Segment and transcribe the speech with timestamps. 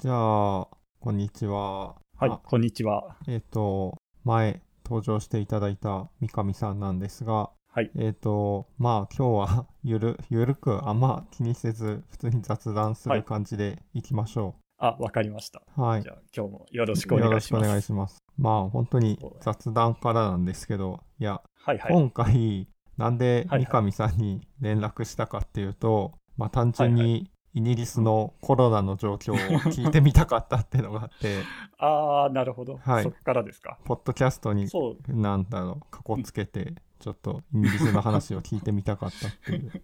[0.00, 0.68] じゃあ、
[1.00, 1.96] こんにちは。
[2.16, 3.16] はいあ、こんにちは。
[3.26, 7.90] えっ、と、前登場していただいた三上さんなんですが、はい。
[7.98, 15.64] えっ、と、まあ今日は ゆる、ゆるくあんま気にせず、普通に雑談する感じでいきましょあ、わかりました。
[15.76, 15.80] う。
[15.82, 16.02] はい。
[16.04, 17.52] じゃあ、今日もよろしくお願いします。
[17.54, 18.18] よろしくお願いします。
[18.36, 21.92] まあ本当に雑談からなんですけど、いや、はいはい。
[21.92, 31.38] 今回、なんではいはい三上さんに連絡したかっていうと、まあ単純はいにイギリスのコロナの状況を聞いてみたかったっていうのがあって、
[31.78, 32.76] ああ、なるほど。
[32.76, 33.78] はいそっからですか？
[33.84, 35.12] ポッドキャストにそう。
[35.12, 39.82] なんだろう、かこつけて、ちょっとイギリスの話を聞いてみたかったっていう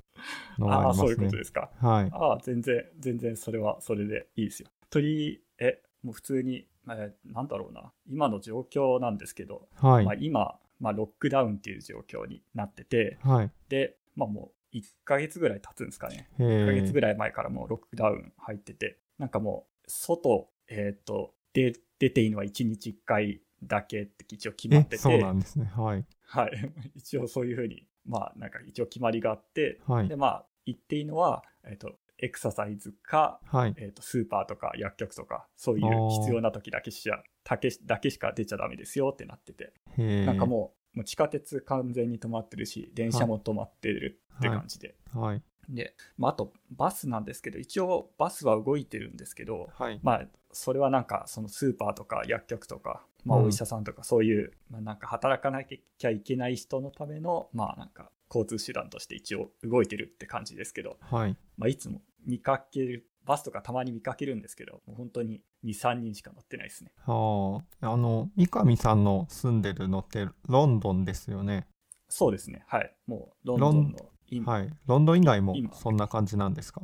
[0.58, 1.36] のがあああ、りますね そういうこと。
[1.36, 1.70] ですか。
[1.80, 2.10] はい。
[2.12, 4.68] ああ、全然、全然それはそれでいいですよ。
[4.90, 7.92] 鳥、え、もう普通に、えーなんだろうな。
[8.06, 10.14] 今の状況なんですけど、はいまあ、。
[10.14, 13.50] 今、まあ、ロックダウンっていう状況になってて、はい。
[13.68, 16.28] で、まあもう1ヶ月ぐらい経つんですかね。
[16.38, 17.02] へ1ヶ月ぐえ。
[17.02, 25.66] らい前からもうロックダウン入ってて、なんかもう、外、えっ、と、で、出ていいのは1日1回だけって一応決まっえ、てて、そうなんですね。
[25.66, 26.04] はい。
[26.22, 26.50] はい。
[26.94, 30.16] 一応そういうふうに、まあなんか一応決まりがあって、はいで、。
[30.16, 33.74] まあ言っていいのは、えっ、と、エクササイズか、はい。
[33.76, 39.72] えっ、と、スーパーとか薬局とか、そういう必要な時だけしか、だけだけしか出ちゃダメですよってなってて。
[39.96, 45.20] なんかもう、もう地下鉄完全に止まってるし、電車も止まってるって感じで、う。
[45.20, 45.42] はい。
[45.68, 50.00] で、まあ、あとバスなんですけど一応バスは動いてるんですけどはい。
[50.02, 61.36] まあそれはなんかそのスーパーとか薬局とか、まあ、うんお医者さんとかそういう、まあ、なんか働かなきゃいけない人のためのまあなんか交通手段として一応動いてるって感じですけど、はい。
[61.56, 67.92] まあ、いつも見かけるバスとかたまに見かけるんですけどもう本当に23人しか乗ってないですねはあ。
[67.92, 71.66] あの、三上さんの住んでるのってロンドンですよね。
[72.08, 74.70] そうですねはいもうロンドンの今はい。
[74.86, 76.82] ロンドン以外も今そんな感じなんですか？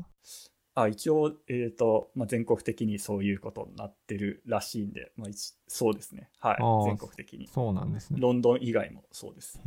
[0.74, 7.48] あ一応、えーとまあ、全国的にそういうことになってるらしいんで、まあ、一そうですね、はい全国的に。
[7.48, 8.18] そうなんですね。
[8.20, 9.60] ロンドン以外もそうです。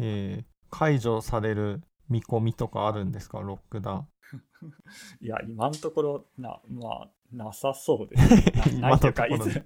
[0.70, 3.40] 解除される見込みとかあるんですか？
[3.42, 4.08] ロックダウン。
[5.22, 8.54] いや、今のところ、な、まあ、なさそうですね。
[8.82, 9.64] なないというか、いつ、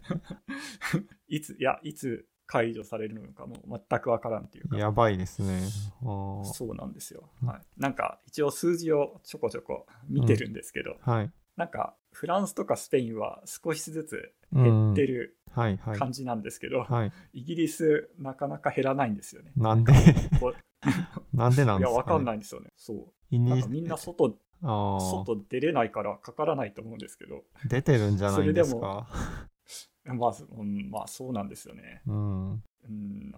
[1.27, 5.61] いつ、いや、いつ解除されるのかもう全くわからんっていうか、やばいですね。
[6.01, 7.29] はそうなんですよ。
[7.45, 7.61] はい。
[7.81, 11.11] なんか、一応数字をちょこちょこ見てるんですけど、あ。
[11.11, 11.31] はい。
[11.55, 15.99] なんか、フランスとかスペインは少しずつうん減ってるはいはい。
[15.99, 17.11] 感じなんですけど、はい。
[17.33, 19.51] イギリス、なかなか減らないんですよね。
[19.55, 19.91] なんで？
[20.39, 20.53] こ
[21.33, 22.71] なんでなんいや、ですか、ね、わかんないんですよね。
[22.75, 23.37] そう。
[23.37, 29.07] んかみんな外、外出れないからかからないと思うんですけど、出てるんじゃないんですそれか。
[30.05, 32.01] まあ、うん、まあそうなんですよね。
[32.07, 32.51] うん。
[32.53, 33.31] うん、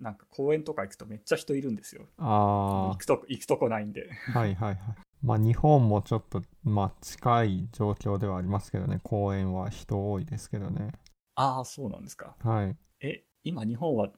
[0.00, 2.06] なんか公園とか行くとめっちゃ人いるんですよ。
[2.18, 4.10] あ行くとこ、行くとこないんで。
[4.34, 4.96] あ、はいはいはい。
[5.22, 10.92] まあ日本もちょっと、まあ近い状況ではありますけどね、公園は人多いですけどね。
[11.36, 12.36] ああ、そうなんですか。
[12.40, 12.76] はい。
[13.00, 14.12] え、今日本はん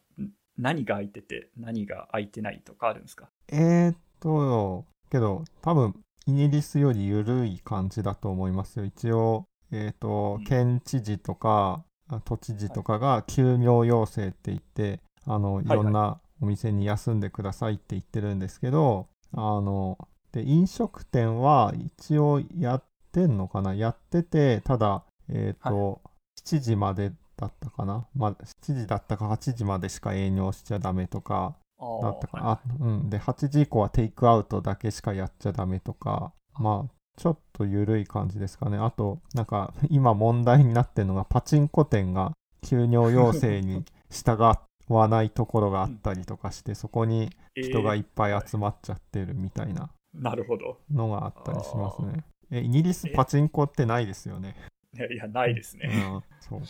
[0.58, 3.28] 何が空いてて何が空いてないとかあるんですか？
[3.48, 5.94] えー、っと、けど多分
[6.26, 8.84] イギリスより緩い感じだと思いますよ。
[8.84, 15.76] 一応、えー、っとうん、県知事とか、あ都知事とかが休業要請って言って、あの、いはい。
[15.76, 19.98] ろんなお店に休んでくださいって言ってるんですけど、あの、
[20.32, 23.74] で、飲食店は一応やってんのかな？
[23.74, 26.00] やってて、ただ、えっ、と、
[26.44, 28.06] 7時までだったかな？
[28.14, 33.10] まあ、7時だったか8時までしか営業しちゃダメとか、あだったかな、はあうん。
[33.10, 38.78] で、8時以降はテイクアウトだけしかやっちゃダメとか、まあ、ちょっと緩い感じですかね。
[38.78, 42.32] あと、なんか、今問題になってるのが、パチンコ店が
[42.62, 44.40] 休業要請に従
[44.88, 50.78] わないところがあったりとかして、そこにい人がいっぱいえー集まっちゃってるみたいななるほど。
[50.90, 52.24] のがあったりしますね。
[52.50, 54.54] え、イギリスパチンコってないですよね。
[54.94, 55.88] いや、いやないですうね。
[55.88, 56.60] ん、そう。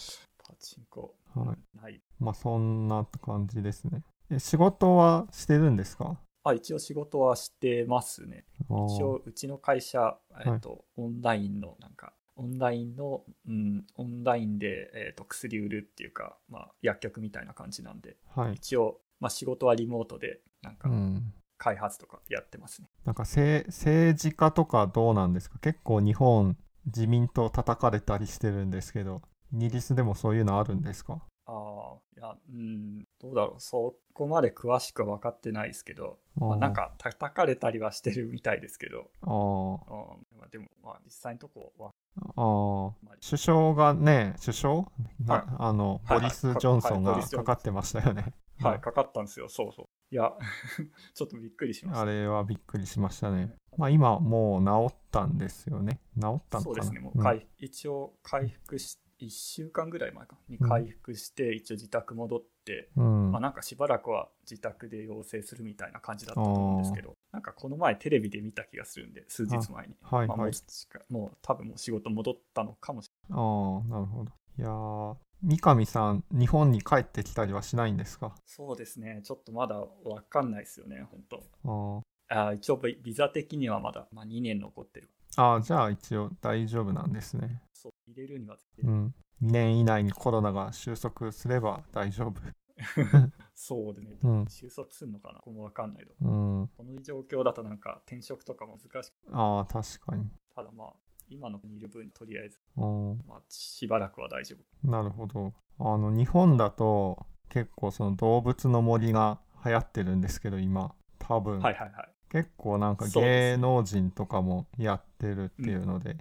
[0.71, 1.15] パチンコ。
[1.35, 2.01] はいない。
[2.19, 4.03] まあ、そんな感じですね。
[4.31, 6.19] え、仕事はしてるんですか？
[6.45, 8.45] あ、一応仕事はしてますね。
[8.61, 18.55] 一応うちの会社、えっとオンラインのなんかオンラインの、うん、オンラインで、えっと薬売るっていうか、まあ、薬局みたいな感じなんではい。
[18.55, 21.33] 一応、まあ、仕事はリモートでなんかうん。
[21.59, 25.59] 開発とかやってますね、なんかせ政治家とかどうなんですか？
[25.59, 26.55] 結構日本
[26.85, 31.21] 自民党叩かれたりしてるんですけどイギリスでもそういうのあるんですか？
[31.49, 33.61] ああいやうんどうだろう。
[33.61, 39.31] そこまで詳しくは分かってないですけど、まあ、なんか叩かれたりはしてるみたいですけど、あー。
[39.31, 41.91] うんまあ、でもまあ実際のとこは。
[42.19, 45.25] ああ首相がね首相、はい。
[45.25, 49.49] なあのボリス・ジョンソンがかかってましたよね、はい、かかったんですよ。
[49.49, 49.87] そうそう。
[50.11, 50.33] いや、
[51.15, 52.01] ちょっとびっくりしました。
[52.01, 53.55] あれはびっくりしましたね。
[53.77, 56.01] まあ今もう治ったんですよね。
[56.15, 56.63] 治ったのかな？
[56.63, 63.33] そうですね、もう回一応回復し、1週間ぐらい前かに回復して、一応自宅戻って、うん。
[63.33, 69.95] まあ、なんかしばらくは自宅で陽性するみたいな感じだったと思うんですけど、なんかこの前テレビで見た気がするんで、数日前に。
[70.03, 70.51] まあ、もはいはい。
[70.51, 74.31] うしかもう多分もう仕事戻ったのかもしれああ、なるほど。
[74.59, 78.29] いやー、三上さん、日本に帰ってきたりはしないんですか？
[78.29, 78.39] ない。
[78.47, 81.21] そうですね、ちょっとまだわかんないですよね、本
[81.65, 82.03] 当。
[82.29, 85.09] ああ一応ビビザ的にはまだ、まあ、2年残ってる。
[85.37, 87.61] ーあー、じゃあ一応大丈夫なんですね。
[87.87, 89.15] そう入れるには、うん。
[89.43, 92.41] 2年以内にコロナが収束すれば大丈夫。
[93.55, 94.47] そうでね、うん。
[94.49, 96.15] 収束するのかな、ここもわかんないけど。
[96.21, 96.69] うん。
[96.77, 100.29] この状況だとなんか転職とかも難しくああ、確かに。
[100.55, 100.93] ただまあ、
[101.29, 103.19] 今のにいる分、とりあえず、うん。
[103.27, 104.91] まあ、しばらくは大丈夫。
[104.91, 105.55] なるほど。
[105.79, 111.61] あの、日本だと結構その動物の森が流行ってるんですけど、今、多分。
[111.61, 112.13] はいはいはい。
[112.31, 116.17] 結構なんか芸能人とかもやってるっていうので、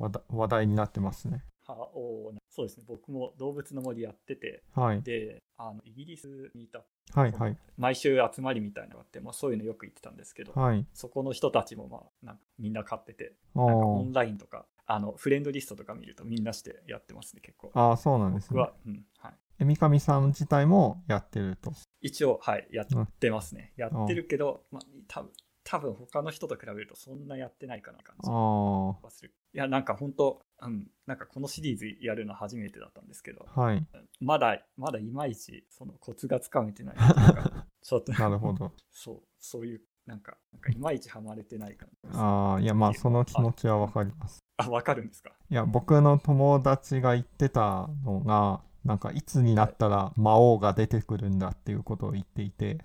[0.00, 1.44] 話題になってますね。
[1.66, 5.02] はおーそうですね、僕も動物の森やってて、はい。
[5.02, 6.82] で、あのイギリスにいた、
[7.14, 7.56] はいはい。
[7.78, 10.84] 毎週集まりみたいなのがあって、まあ、そういうのよく行ってたんですけど、はい。
[10.92, 17.70] そこの人たちもまあなんかみんな買ってて、あなんかオーンラインとか、あのフレンドリストとか見るとみんなしてやってますね、結構。
[17.74, 18.48] あー、そうなんですね。
[18.50, 21.72] 僕は、うんはい、え三上さん自体もやってると。
[22.00, 23.72] 一応、はい、やってますね。
[23.76, 25.30] やってるけど、まあ、多分
[25.70, 29.32] 多分他の人と比べるとそんなやってないかな感じあはする。
[29.54, 33.86] いや、なんか本当、うん、なんかこのシリーズやるの初めてだったんですけど、あ、はい。
[34.20, 38.72] まだ、まだいまいちそのコツがつかめてないというかちょっと、なるほど。
[38.90, 42.10] そう、そういう、なんか、なんかいまいちハマれてない感じ。
[42.14, 44.40] ああ、いや、まあ、その気持ちはわかります。
[44.56, 45.30] あ、わかるんですか？
[45.48, 52.78] いや、僕の友達が言ってたのが、なんか、いつになったら魔王が出てくるんだっていうことを言っていて、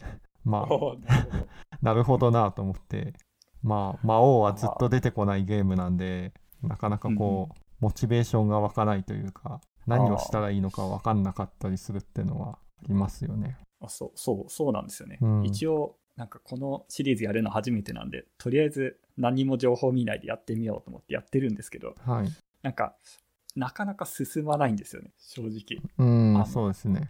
[0.46, 1.36] まあ、
[1.82, 3.14] なるほどなと思って、
[3.64, 12.58] まあ、魔王はずっと出てこないゲームなんで、なかなかこう、モチベーションが湧かないというか、何をしたらいいのか分かんなかったりするっていうのはあ
[12.88, 13.58] りますよね。
[13.82, 15.18] あそう、そう、そうなんですよね。
[15.22, 22.30] うん一応、なんかこのシリーズやるの初めてなんで、とりあえず何も情報見ないでやってみようと思ってやってるんですけど、はい。
[22.62, 22.96] なんか、
[23.56, 25.82] なかなか進まないんですよね、正直。
[25.98, 27.10] うん、あのそうですね。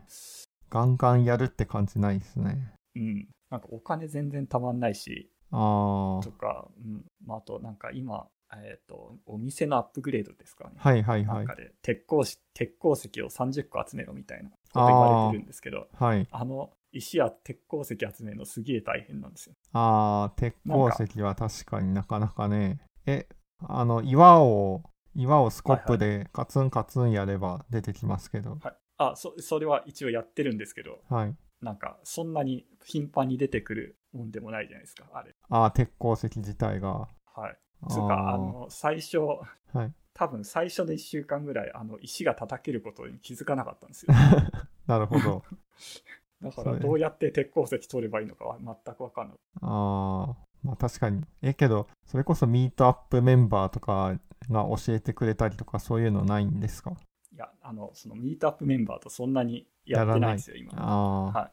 [0.69, 2.74] ガンガンやるって感じないですね。
[2.95, 3.27] うん。
[3.49, 7.05] なんかお金全然たまんないし、あとか、うん。
[7.25, 10.75] まあ、あとなんか今、えっ、と、お店のアップグレードですかね。
[10.77, 11.55] あ、はいはいはいなんか。
[11.55, 16.27] で鉄鉱石、鉄鉱石を30個集めろみたいなこと言われてるんですけど、はい。
[16.31, 19.55] あの石や鉄鉱石集めるのすげえ大変なんですよ。
[19.73, 22.79] ああ、鉄鉱石は確かになかなかね。
[23.05, 23.27] え、
[23.59, 24.83] あの、岩を、
[25.15, 28.57] 岩をスコップでカツンカツンやれば出てきますけど。
[28.61, 28.75] はい。
[28.97, 31.35] あ、そそれは一応やってるんですけど、はい。
[31.61, 35.33] なんかそんなに頻繁に出てくるもんでもないじゃないですか、あれ。
[35.49, 37.07] ああ、鉄鉱石自体が。
[37.33, 37.57] はい。
[37.89, 39.39] つうか、ああの、最初、ー
[39.73, 39.93] はい。
[40.13, 44.13] 多分最初の1週間ぐらい、あの、石が叩けることに気づかなかったんですよ。
[44.87, 45.43] なるほど。
[46.41, 49.37] だから、どうやって鉄鉱石取ればいいのかは全く分かんない。
[49.61, 51.23] ああ、まあ確かに。
[51.41, 54.17] え、けど、それこそミートアップメンバーとか
[54.49, 56.91] が教えてくれたりとかそういうのないんですか？
[57.33, 60.73] いや、あの、そのミートアップメンバーとそんなにやってないんですよ、今。
[60.73, 61.51] はい。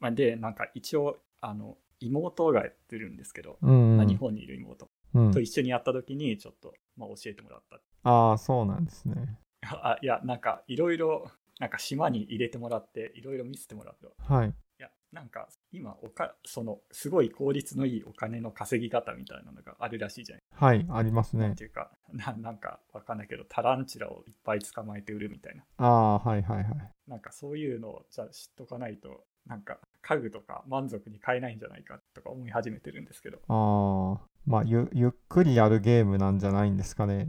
[0.00, 3.96] まあ、で、なんか一応、あの、妹がやってるんですけど、うん、うん。
[3.98, 7.80] まあ日本にいる妹うんと一緒にやった時に、ちょっと、まあ、教えてもらった。
[8.04, 9.38] ああ、そうなんですね。
[9.62, 14.54] あいや、なんか、いろいろ、なんか島に入れてもらって、いろいろ見せてもらって、いはい。
[15.12, 21.64] や、なんか、今おか、その、すごい効率のいいお金の稼ぎ方みたいなのがあるらしいじゃないはい、ありますねなんて。
[21.64, 25.64] いうか な、なんかわかんないけど、タランチュラをいっぱい捕まえて売るみたいな。
[25.78, 26.92] ああ、はいはいはい。
[27.06, 33.38] なんかそういうのをじゃあ知っとかないと、なんか家具とか満足に買えないんじゃないかとか思い始めてるんですけど。
[33.48, 37.28] ああ、まあゆ、ゆっくりやるゲームなんじゃないんですかね。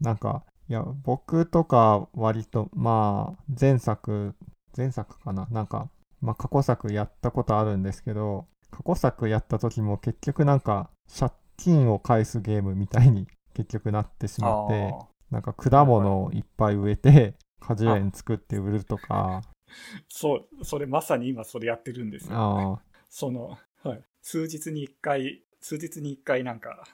[0.00, 4.34] なんか、いや、僕とか割と、まあ、前作、
[4.76, 5.48] 前作かな。
[5.50, 14.94] なんか、まあ、過去作やったことあるんですけど、過去作やった時も結局なんか、借金を返すゲームみたいに 結局なってしまって、
[15.30, 19.42] なんか果物をいっぱい植えて、果樹園作って売るとか、
[20.08, 22.78] そう、それまさに今それやってるんですよ。
[22.78, 26.84] あその、はい、数日に1回、数日に1回なんか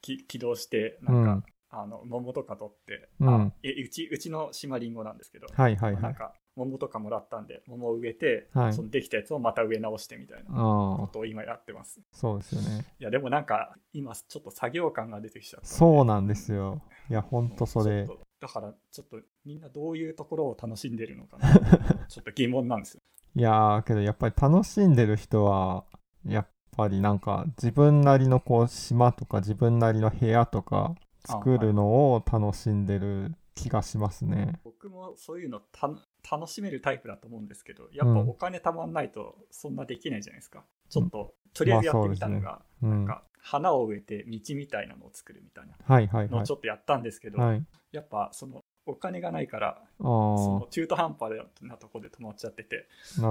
[0.00, 1.44] き起動して、なんか、うん。
[1.72, 3.28] あの桃とか取って、うん。
[3.28, 6.02] あえうちうちの島リンゴなんですけど、あ、はいはいはい。
[6.02, 6.34] なんか
[6.64, 12.00] 桃とかもらったんで、桃を植えて、はいそのできたやつをまた植え直してみたいなことを今やってます。
[12.12, 12.84] そうですよね。
[12.98, 15.66] いや、でもなんか、今ちょっと作業感が出てきちゃった。
[15.66, 16.82] そうなんですよ。
[17.08, 18.06] いや、ほんとそれ
[18.40, 21.54] だから、ちょっとみんなどういうところを楽しんでるのかな
[22.08, 23.02] ちょっと疑問なんですよ。
[23.36, 25.84] いやー、けどやっぱり楽しんでる人は、
[26.26, 34.60] やっぱりなんか自分なりのこう島とか自分なりの部屋とか作るのを楽しんでる気がしますね。
[34.64, 35.90] 僕もそういうのた
[36.28, 40.64] 楽しめるタイプだと思うんですけど、やっぱお金たまんないとそんなできないじゃないですか。
[40.88, 46.52] ちょっと、とりあえずやってみたのが、まあねうんなんか花を植えて道みたいなのを作るみたいなはいはいはいのをち。
[46.52, 52.88] ょっとやったんですけど、はい、やっぱそのお金がないから、あそのあ、中途半端なところで止まっちゃってて、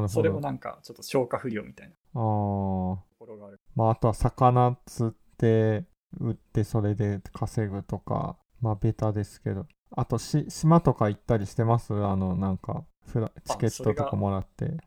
[0.07, 0.47] それもど。
[0.47, 3.59] なんかちょっと消化不良みたいなところがある。
[3.75, 5.85] まああとは魚釣って
[6.19, 9.67] 売ってそれで稼ぐとか、まあベタですけど。
[9.95, 11.93] あとし島とか行ったりしてます？
[11.93, 14.77] あのなんかフラチケットとかもらって。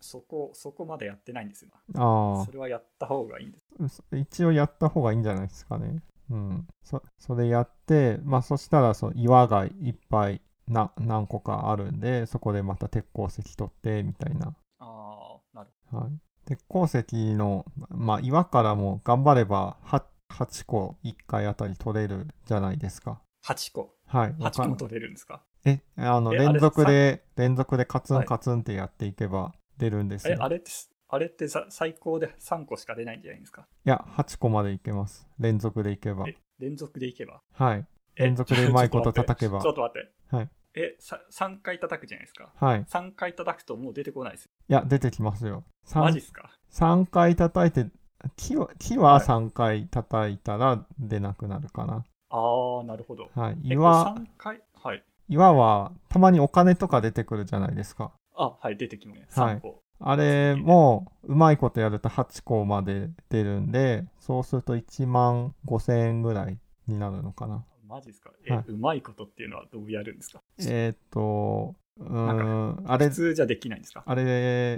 [0.00, 1.70] そこ、そこまでやってないんですよ。
[1.94, 4.02] あそれはやった方がいいんです。
[4.12, 6.02] あ、一応やった方がいいんじゃないですかね。
[6.30, 6.66] うん。
[6.82, 14.56] そそれやって、まあそしたらその岩がいっぱいな何個かあるんで、そこでまた鉄鉱石取ってみたいな。
[14.80, 16.10] ああ、なるはい。
[16.44, 23.20] 鉄鉱石の、まあ岩からも頑張れば 8, 8個1回あたり取れるじゃないですか。
[23.46, 23.94] 8個。
[24.08, 24.32] はい。
[24.34, 25.42] 8個も取れるんですか？
[25.64, 30.38] え、あの、え連続で、連続でカツはいンカツンってやっていけば出るんですえ、よ。
[30.42, 30.70] あれって、
[31.08, 33.66] あれってさ最高で3個しか出ないんじゃないですか？
[33.84, 35.26] いや、8個までいけます。
[35.38, 36.26] 連続でいけば。
[36.28, 37.40] え、連続でいけば？
[37.52, 37.86] はい。
[38.16, 40.36] え連続でうまいこと叩けばちょっと待って。
[40.36, 40.48] はい。
[40.74, 42.52] え、さ3回叩くじゃないですか？
[42.56, 42.80] はい。
[42.80, 44.50] い3回叩くともう出てこないですよ。
[44.68, 45.64] や、出てきますよ。
[45.94, 47.90] マジっ 3, すか？3回叩いて、
[48.36, 52.04] 木は木ははい3回叩いたら出なくなるかな。
[52.30, 53.28] ああ、なるほど。
[53.34, 53.58] はい。
[53.64, 54.62] え岩、3回？
[54.82, 55.02] はい。
[55.28, 58.12] 岩はたまにお金とか出てくるじゃないですか。
[58.34, 59.40] あ、はい、出てきます。
[59.40, 59.82] はい3個。
[60.00, 66.56] あれもうまいことやると8個まで出るんで、そうすると1万5000円ぐらい
[66.86, 67.64] になるのかな。
[67.88, 68.30] マジっすか？
[68.46, 70.40] え、はいうまいことっていうのはどうやるんですか？
[70.60, 74.04] えーっと、うん、あれ普、通じゃできないんですか？
[74.06, 74.22] あれ、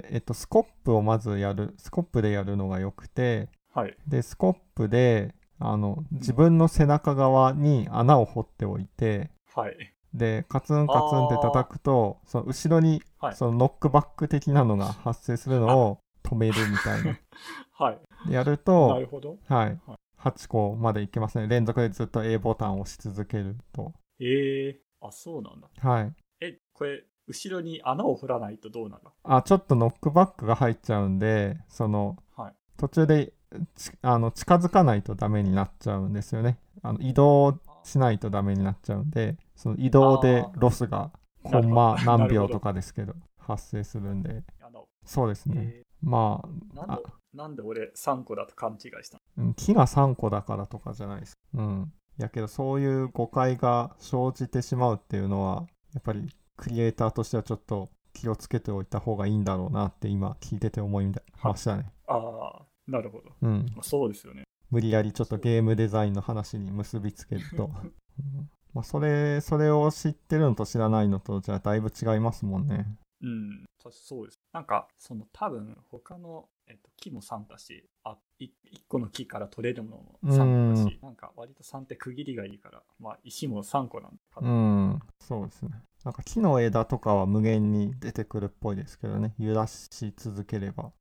[0.09, 3.95] えっと、スコップをまずやる、スコップでやるのがよくて、はい。
[4.07, 9.75] で、スコップで、あの、自分の背中側に穴を掘っておいて、はい。
[10.13, 17.17] で、カツンカツンって叩くと、その後ろに、はいそのノックバック的なのが発生するのを止めるみたいな。
[17.73, 17.99] はい。
[18.27, 19.37] でやるなとる、ほど。
[19.47, 21.47] はいはい、8個までいけますね。
[21.47, 23.93] 連続でずっと A ボタンを押し続けると。
[24.19, 25.69] ええあ、そうなんだ。
[25.79, 26.13] はい。
[26.41, 29.11] え、これ、後ろに穴を掘らないとどうなるの？
[29.23, 32.55] あ、ちょっとノックバックが入っちゃうんで、その、はい。
[32.77, 33.33] 途中でち
[34.01, 36.57] あの近づかないとダメになっちゃうんですよね。
[36.81, 41.11] あの移動しないとダメになっちゃうんで、その移動でロスが
[41.43, 44.43] コンマ 何秒とかですけど、発生するんで。
[45.03, 45.55] そうですね。
[45.57, 47.03] えまーなんで、
[47.33, 49.53] なんで俺3個だと勘違いしたの？
[49.53, 51.33] 木が3個だからとかじゃないです。
[51.53, 51.93] うん。
[52.17, 61.91] やけど、そういう誤解が生じてしまうっていうのは、やっぱりクリエイターとしてはちょっと気をつけておいた方がいいんだろうなって今聞いてて思いましたね。
[62.07, 63.31] ああ、なるほど。
[63.41, 63.65] うん。
[63.75, 64.43] まあ、そうですよね。
[64.69, 67.69] 無理やりちょっとゲームデザインの話に結びつけると。
[68.19, 72.85] うんまあ、それ、それを知ってるのと知らないのと、じゃあだいぶ違いますもんね。
[73.21, 73.65] うん、
[74.05, 74.39] そうです。
[74.51, 78.49] なんか、その多分、他の、えっと、木も3だし、あ、い1
[78.87, 84.49] 個の木から取れるものも3個だし、なんか割と3って区切りがいいから、まあ、石も3個なんかうな。
[84.49, 85.71] ん、そうですね。
[86.03, 89.35] なんか木の枝とかは無限に出てくるっぽいですけどね。
[89.37, 90.91] 揺らし続ければ。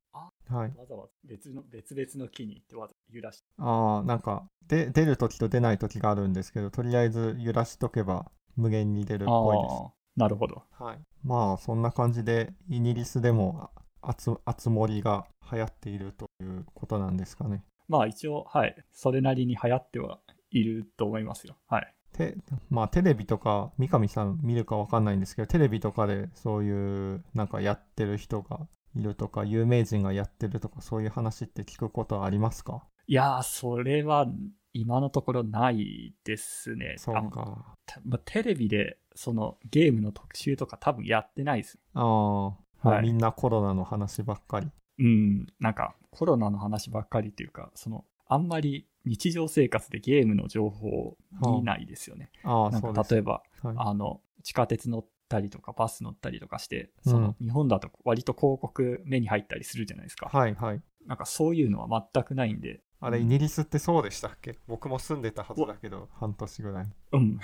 [0.51, 0.73] あはい。
[0.77, 9.73] わざわざ別の別々の木に行ってわざ揺らしああ、なんか、で、出るときと出ないときがあるんですけど、とりあえず揺らしとけば無限に出るっぽいです。
[9.73, 10.63] ああ、なるほど。
[10.73, 13.71] はい、まあそんな感じでイギリスでも
[14.03, 17.65] あつ厚盛りが流行っているということなんですかね。
[17.89, 21.57] まあ一応、はい、それなりに流行ってはいると思いますよ。
[21.69, 21.95] はい。
[22.13, 22.37] て
[22.69, 28.61] まあテレビとか三上さん見るかわかんないんですけどテレビとかでそういうなんかやってる人が
[29.01, 32.85] いるとか有名人がやってるとかそういう話って聞くことはありますか？
[33.07, 34.27] いやー、それは
[34.73, 36.95] 今のところないですね。
[36.97, 37.75] あそうか。
[37.87, 41.79] たまあテレビでそのゲームの特集とか多分やってないです。
[41.95, 42.47] ああ、
[42.89, 44.69] はいみんなコロナの話ばっかり。
[44.99, 52.31] うん、なんかコロナの話ばっかりっていうか、そのあんまり日常生活でゲームの情報を見ないですよね。
[52.45, 60.29] ああ、なんそう例えば、はい、あの地下鉄乗ったりとかバス乗ったりとかして、うんその日本だと割と広告目に入ったりするじゃないですか。
[60.29, 60.83] はいはい。
[61.07, 64.59] なんかそういうのは全くないんで、あれ、イギリスってそうでしたっけ？
[64.67, 66.89] 僕も住んでたはずだけど、半年ぐらい。
[67.13, 67.39] うん。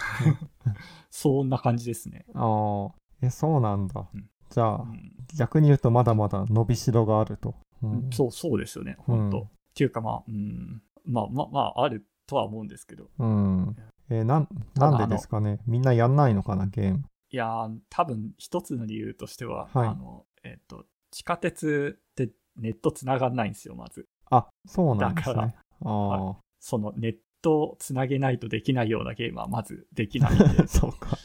[1.11, 2.27] そんな感じですね。
[2.35, 4.07] ああ、え、そうなんだ。
[4.13, 7.55] うんじゃあ、うん逆に言うとまだまだ伸びしろがあると。
[7.83, 13.77] うんそう、そうですよね、本当、うんっていうかまあ、うん、まあまあ、まあ、あるとは思うんですけど、うん。
[14.09, 17.05] えーなん、なんでですかねみんなやんないのかな、ゲーム。
[17.37, 24.09] いやー、多分一つの理由としては、はいあの、えっ、と、地下鉄ってネットつながんないんですよ、まず。
[24.31, 25.57] あ、そうなんですだからね。
[25.85, 30.65] あそのネットをつなげないとできないようなゲームはまずできないんあ、 で。
[30.67, 31.19] そうか。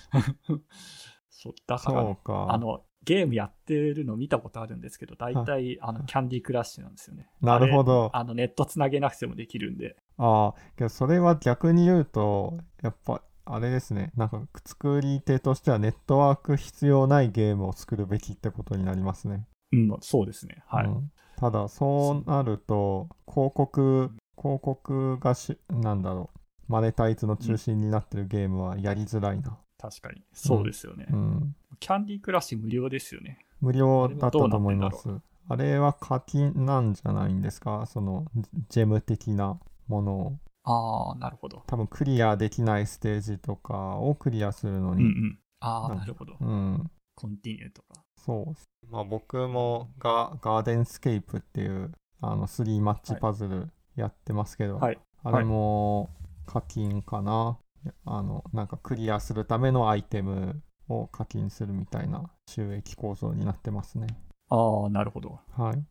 [1.30, 2.54] そうだから。
[2.54, 7.30] あの、ゲームやってるの見たことあるんですけど、大体、あの、キャンディークラッシュなんですよね。
[7.40, 9.96] なるほどあの、ネットつなげなくてもできるんで。
[10.18, 14.12] ああ、けどそれは逆に言うと、やっぱ、あれですね。
[14.16, 19.48] なんか、作り手としてはネットワーク必要ないゲームを作るべきってことになりますね。
[19.74, 20.64] うん、そうですね。
[20.68, 20.86] はい。
[20.88, 29.58] うんただ、そうなると、広告、広告がし、なんだろう、マネタイズの中心になってるゲームはやりづらいな。
[29.80, 30.24] 確かに。
[30.34, 31.08] そうですよね。
[31.10, 31.56] うん。
[31.80, 33.44] キャンディークラッシュ無料ですよね。
[33.60, 35.10] 無料だったと思います。
[35.50, 37.88] あれは課金なんじゃないんですか？
[37.88, 38.28] その、
[38.70, 40.38] ジェム的なものを。
[40.72, 41.64] ああ、なるほど。
[41.68, 45.40] 多分クリアできないステージとかをクリアするのに、うんうん。
[45.60, 46.38] ああ、なるほど。
[46.40, 48.02] うん、コンティニューとか。
[48.18, 48.90] そう。
[48.90, 55.00] まあ僕もガガーデンスケープっていうあの3マッチパズルやってますけど、はい。
[55.24, 56.10] あれも
[56.46, 57.58] 課金かな。
[58.06, 64.08] あの、なんかクリアするためのアイテムを課金するみたいな収益構造になってますね。
[64.50, 65.40] ああ、なるほど。
[65.58, 65.84] はい。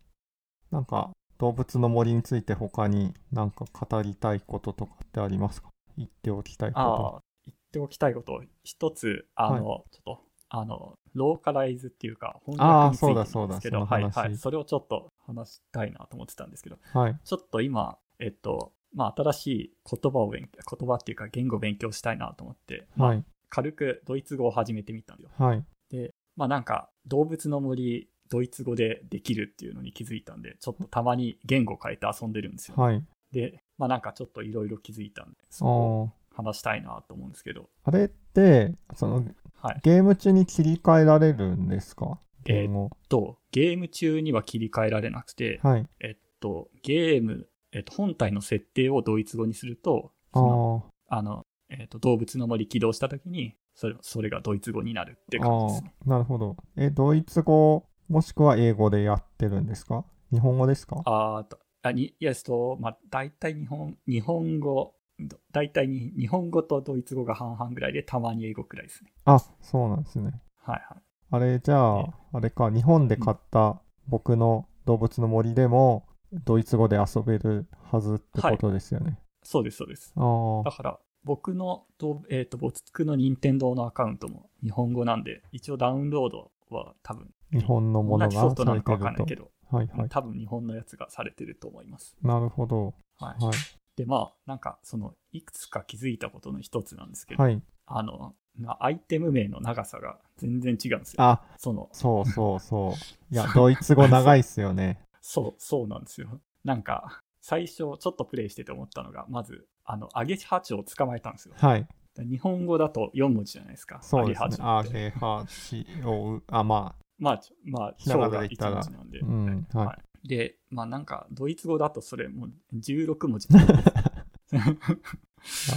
[0.71, 1.11] なんか
[1.41, 5.71] 動物の森について他になんか語りたいこととかってありますか？
[5.97, 6.81] 言っておきたいこと。
[6.81, 10.21] ああ、言っておきたいこと、一つ、あの、ちょっと、
[10.51, 14.37] あの、ローカライズっていうか、翻ああ訳についてなんそうだですけど、はいはい。
[14.37, 17.19] それをちょっと話したいなと思ってたんですけど、はい。
[17.25, 23.25] ちょっと今、えっと、まあ、新しい言葉を勉強、言葉っていうか言語を勉強したいなと思って、まあはい。
[23.49, 25.47] 軽くドイツ語を始めてみたんですよ。
[25.47, 25.65] はい。
[25.91, 32.77] で、まあなんか、動物の森、ドイツ語でできるっていうのに気づいたんで、ちょっとたまに言語変えて遊んでるんですよ。
[32.77, 33.05] はい。
[33.33, 39.25] で、まあなんかちょっといろいろ気づいたんで、そこ話したいなと思うんですけど、あれって、その
[39.57, 39.81] はい。
[39.83, 42.19] ゲーム中に切り替えられるんですか？
[42.47, 42.91] えー言語。
[43.09, 45.87] と、ゲーム中には切り替えられなくて、はい。
[46.01, 55.95] えっと、ゲーム、えっと、本体の設定をドイツ語にすると、そのああの、えっと、動物の森起動した時に、それ、それがドイツ語になるってあ感じですね。
[56.07, 56.57] なるほど。
[56.77, 60.05] え、ドイツ語もしくは英語でやってるんですか？
[60.33, 61.01] 日本語ですか？
[61.05, 69.13] あーと、あ、に、いや、えっと、まあ、大体日本、日本語、ど大体に日本語とドイツ語が半々ぐらいで、たまに英語くらいですね。
[69.27, 70.33] あ、そうなんですね。
[70.57, 71.03] はいはい。
[71.31, 79.21] あれ、じゃあえ、あれか、日本で買った僕の動物の森でも、ドイツ語で遊べるはずってことですよね。
[79.45, 80.13] そうです、そうです。
[80.17, 89.25] あだから、僕のと、えっ、と、ボツクの任天堂のアカウントも日本語なんで、一応ダウンロードは多分、あ、日本のものがされてなのかわかんないると。
[89.27, 90.09] けど、はいはい。
[90.09, 92.17] 多分日本のやつがされてると思います。
[92.23, 92.95] なるほど。
[93.19, 93.45] はい。
[93.45, 93.55] はい。
[93.97, 97.61] で、まあ、なんか、その、いくつか気づいたことの一つなんですけど、はい。
[97.87, 101.23] あの、なアイテム名の長さが全然違うんですよ。
[101.23, 102.95] あ、その、そうそうそ
[103.31, 103.35] う。
[103.35, 105.01] いや、 ドイツ語長いっすよね。
[105.21, 106.41] そう、そうなんですよ。
[106.65, 111.55] なんか、最初、ちょっとプレイしてて思ったのが、まず、あの、アゲハチを捕まえたんですよ。
[111.57, 111.87] はい。
[112.19, 114.01] 日本語だと4文字じゃないですか。
[114.03, 114.47] そうですね。
[114.47, 114.99] アゲハチョウって。
[114.99, 116.43] あげはちおう。
[116.49, 119.21] あ、まあ、まあ、ひらがな蝶が1で言ったら文字なんで。
[119.23, 119.27] あ。
[119.27, 119.67] うん。
[119.73, 119.87] はい。
[119.87, 120.29] はい。
[120.29, 123.49] で、まあなんか、ドイツ語だとそれもう16文字。
[123.53, 123.59] あ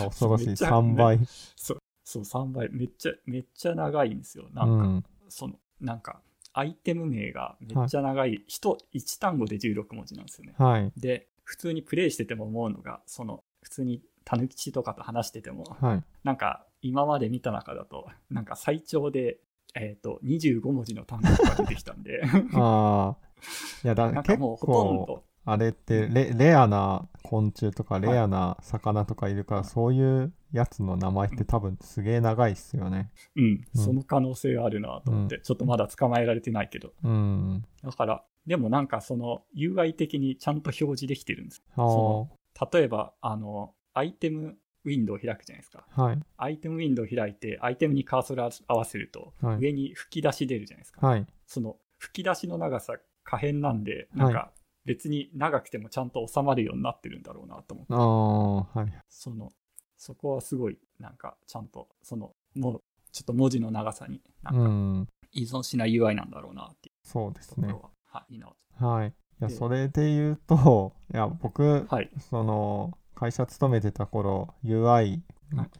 [0.06, 0.48] 恐ろしい。
[0.48, 1.20] めっちゃ3倍。
[1.56, 1.76] そ
[2.20, 2.70] う、3倍。
[2.72, 4.46] めっちゃ、めっちゃ長いんですよ。
[4.54, 5.04] なか、うんん。
[5.30, 6.22] その、なんか、
[6.54, 10.56] アイテム名がめっちゃ長い、人、1単語で16文字なんですよね。
[10.58, 10.92] はい。
[10.98, 16.04] で、普通にプレイしてても思うのが、その、普通にタヌキチとかと話してても、はい。
[16.24, 19.40] なんか、今まで見た中だと、なんか最長で、
[19.76, 22.22] えっ、と、25文字の単語とか出てきたんで、
[22.54, 23.24] ああ。
[23.84, 29.70] いや、だ結なんかもうほとん構、ど、あれってレ、レアな昆虫とか、レアな魚とかいるから、はい。
[29.70, 33.12] そういうやつの名前って多分すげえ長いっすよね。
[33.36, 33.62] うん、うん。
[33.74, 37.66] その可能性あるなと思って、ちょっとまだ捕まえられてないけど、うん。
[37.84, 41.64] だから、でもなんかその UI 的にちゃんと表示できてるんです。
[41.76, 42.30] そ
[42.72, 45.86] 例えば、あの、アイテムウィンドウを開くじゃないですか。
[45.90, 46.20] はい。
[46.38, 51.06] アイテムウィンドウを開いて、アイテムにカーソル合わせると、はい上に吹き出し出るじゃないですか。
[51.06, 51.26] はい。
[51.48, 54.52] その吹き出しの長さ可変なんで、なんか
[54.86, 58.94] 別に長くてもちゃんと収まるようになってるんだろうなと思って、ああ、はい。
[59.10, 59.52] その、
[59.98, 65.08] そこはすごい、なんかちゃんと、その、もう、ちょっと文字の長さになんかうん。
[65.32, 67.92] 依存しない UI なんだろうなっていそうですところ。
[68.06, 68.86] は、はい、いいなと。
[68.86, 69.08] はい。
[69.08, 72.10] いや、でそれで言うと、いや、僕、はい。
[72.30, 75.22] その、会社勤めてた頃、UI はい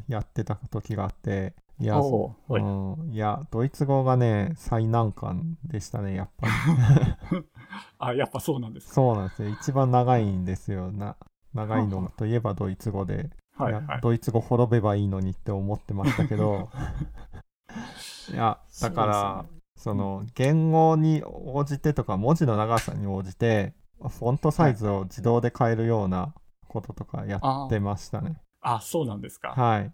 [0.08, 7.44] やってた時があって、いや、おーはいうん、いや、ドイツ語がね、最難関でしたね、やっぱり。
[7.98, 8.94] あ、やっぱそうなんですか？
[8.94, 9.50] そうなんですよ。
[9.50, 10.92] 一番長いんですよ。
[10.92, 11.16] な
[11.54, 14.02] 長いのといえばドイツ語で、はいはい。
[14.02, 16.70] ドイツ語滅べばいいのにって思ってましたけど、
[18.32, 26.34] いや、だから、その言語に応じてとか文字の長さに応じてフォントサイズを自動で変えるような
[26.74, 28.38] こととかやってましたね。
[28.62, 29.50] あ、そうなんですか。
[29.50, 29.92] はい。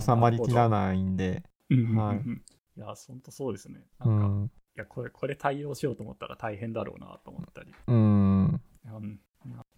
[0.00, 1.42] 収まりきらなないんで。
[1.68, 2.18] るほどうんうんうんはい
[2.76, 3.86] いや、本当そうですね。
[4.04, 4.50] うなんか、いん。
[4.74, 7.72] や、これ、これ対応しようと思ったら大変だろうなと思ったり。
[7.86, 8.44] うん。
[8.46, 9.20] うん、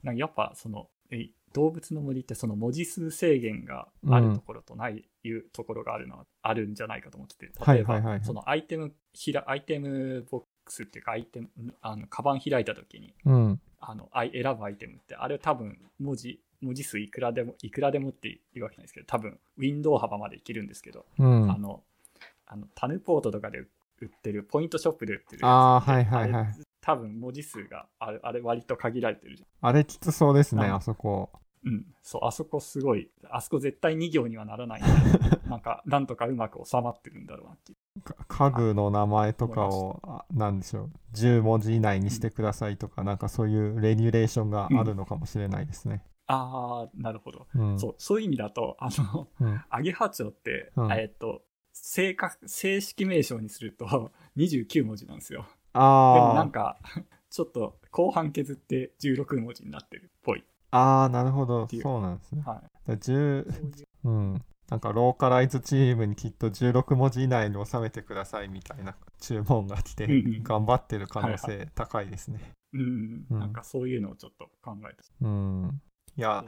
[0.02, 11.48] なんかやっぱそのえ動物の森ってその文字数制限があるところとないいうところがあるのは、あるんじゃないかと思ってて例えば、はいはいはいはいそのアイテムひらアイテムボックスっていうかアイテム
[11.80, 13.60] あのカバン開いた時にうん。
[13.80, 21.50] あの選ぶアイテムってあれ多分文字文字数いくらでもいくらでもっていうわけないですけど多分ウィンドウ幅までいけるんですけど、うん。
[21.50, 21.82] あの
[22.46, 23.66] あのタヌポートとかで売
[24.04, 31.30] ってるポイントショップで売ってるあーやつってはいはいはい多分文字数があれあれ割と限られてるじゃんあれきつそうですね、ああそこ。
[31.64, 34.82] うん、そう、あそこすごい、あそこ絶対2行にはならない
[35.50, 37.76] なんか、なんとかうまく収まってるんだろうなっていう。
[37.76, 37.82] か
[38.28, 46.02] 家具の名前とかを、あなんでしょう、10文字以内にしてくださいとか、なんかそういうレギュレーションがあるのかもしれないですね。
[46.26, 47.46] あー、なるほど。
[47.54, 47.78] うん。
[47.78, 49.60] そう、そういう意味だと、あの、うん。
[49.70, 55.46] アゲハチョウって、うんえっと、正確、正式名称にすると29文字なんですよ。
[56.12, 56.78] でもああ、なんか、
[57.30, 60.44] ちょっと後半削って16文字になってるっぽい。
[60.70, 62.42] ああ、なるほど、そうなんですね。
[62.44, 63.52] はだ10い。
[63.52, 64.44] そういううん。
[64.68, 70.06] なんかローカライズチームにきっと16文字以内に収めてくださいみたいな注文が来て
[70.42, 72.40] 頑張ってる可能はい性高いですね。
[72.72, 75.02] うん、うんなんかそういうのをちょっと考えて。
[75.20, 75.80] うん。
[76.16, 76.44] いや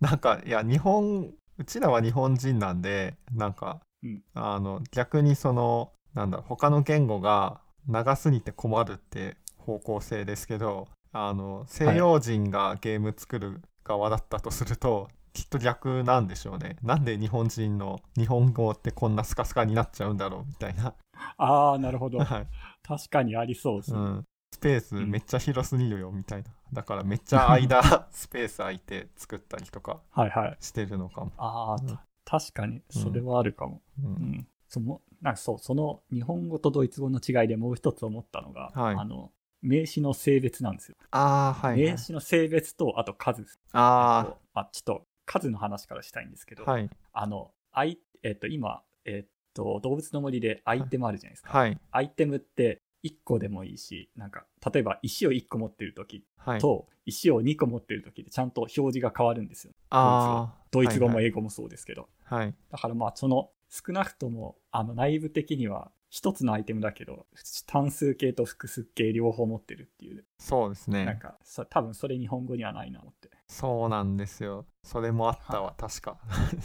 [0.00, 16.76] なんか、いや、日本、うちらは日本人なんで、なんか、うんあの、逆にその、なんだ、他の言語が長すぎて困るって方向性ですけど、あの、西洋人がゲーム作る側だったとすると、きっと逆なんでしょうね。
[16.82, 20.94] なんで日本人の日本語ってこんなスカスカになっちゃうんだろうみたいな。
[21.36, 22.18] あー、なるほど。
[22.24, 22.46] はい。
[22.82, 23.96] 確かにありそうですね。
[23.96, 24.24] うん。
[24.52, 26.50] スペースうんめっちゃ広すぎるよみたいな。
[26.72, 30.58] だからめっちゃ間、 スペース空いて作ったりとかはいはい。
[30.60, 31.32] してるのかも。
[31.36, 33.80] ああ、うんた確かに、それはあるかも。
[34.02, 34.46] ううんん。
[34.68, 40.96] その、なんかそう、その日本語とドイツ語の違いでもう一つ思ったのが、はいあの、名詞の性別なんですよ。
[41.12, 41.96] ああ、はい、はい名。
[41.96, 43.58] 詞の性別と、あと数です。
[43.72, 46.90] ああちょっと数の話からしたいんですけど、あ、はい。
[47.12, 51.56] あの、アイえっ、と、今、えっ、と、動物の森でアイテムあるじゃないですか。
[51.56, 51.78] はい。
[51.92, 56.60] アイテムって1個でもいいし、なんか、例えば石を1個持ってる時はい。
[56.60, 59.72] と、石を2個持ってる時でちゃんと表示が変わるんですよ。
[59.90, 62.08] ああ、ドイツ語もはい英語もそうですけど。
[62.24, 62.54] はい。
[62.70, 67.26] だからまあその少なくともあの内部的には一つのアイテムだけど
[67.66, 71.18] 単数形と複数形両方持ってるっていう、そうですなんね。
[71.20, 74.64] かそ多分それ日本語にはないな思ってそうなんですよ。
[74.84, 76.18] それもあったわ、確か。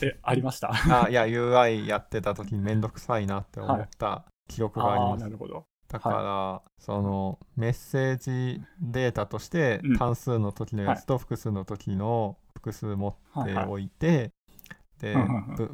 [0.04, 0.72] えありました？
[0.72, 5.24] あいや、UI やってた時にめんどくさいなって思った記憶があります。
[5.24, 5.66] なるほど。
[5.88, 9.98] だから、そのメッセージデータとしてうん。
[9.98, 13.68] 単数の時のやつと複数の時の複数持ってはいはい。
[13.68, 14.32] おいて、
[15.00, 15.16] で、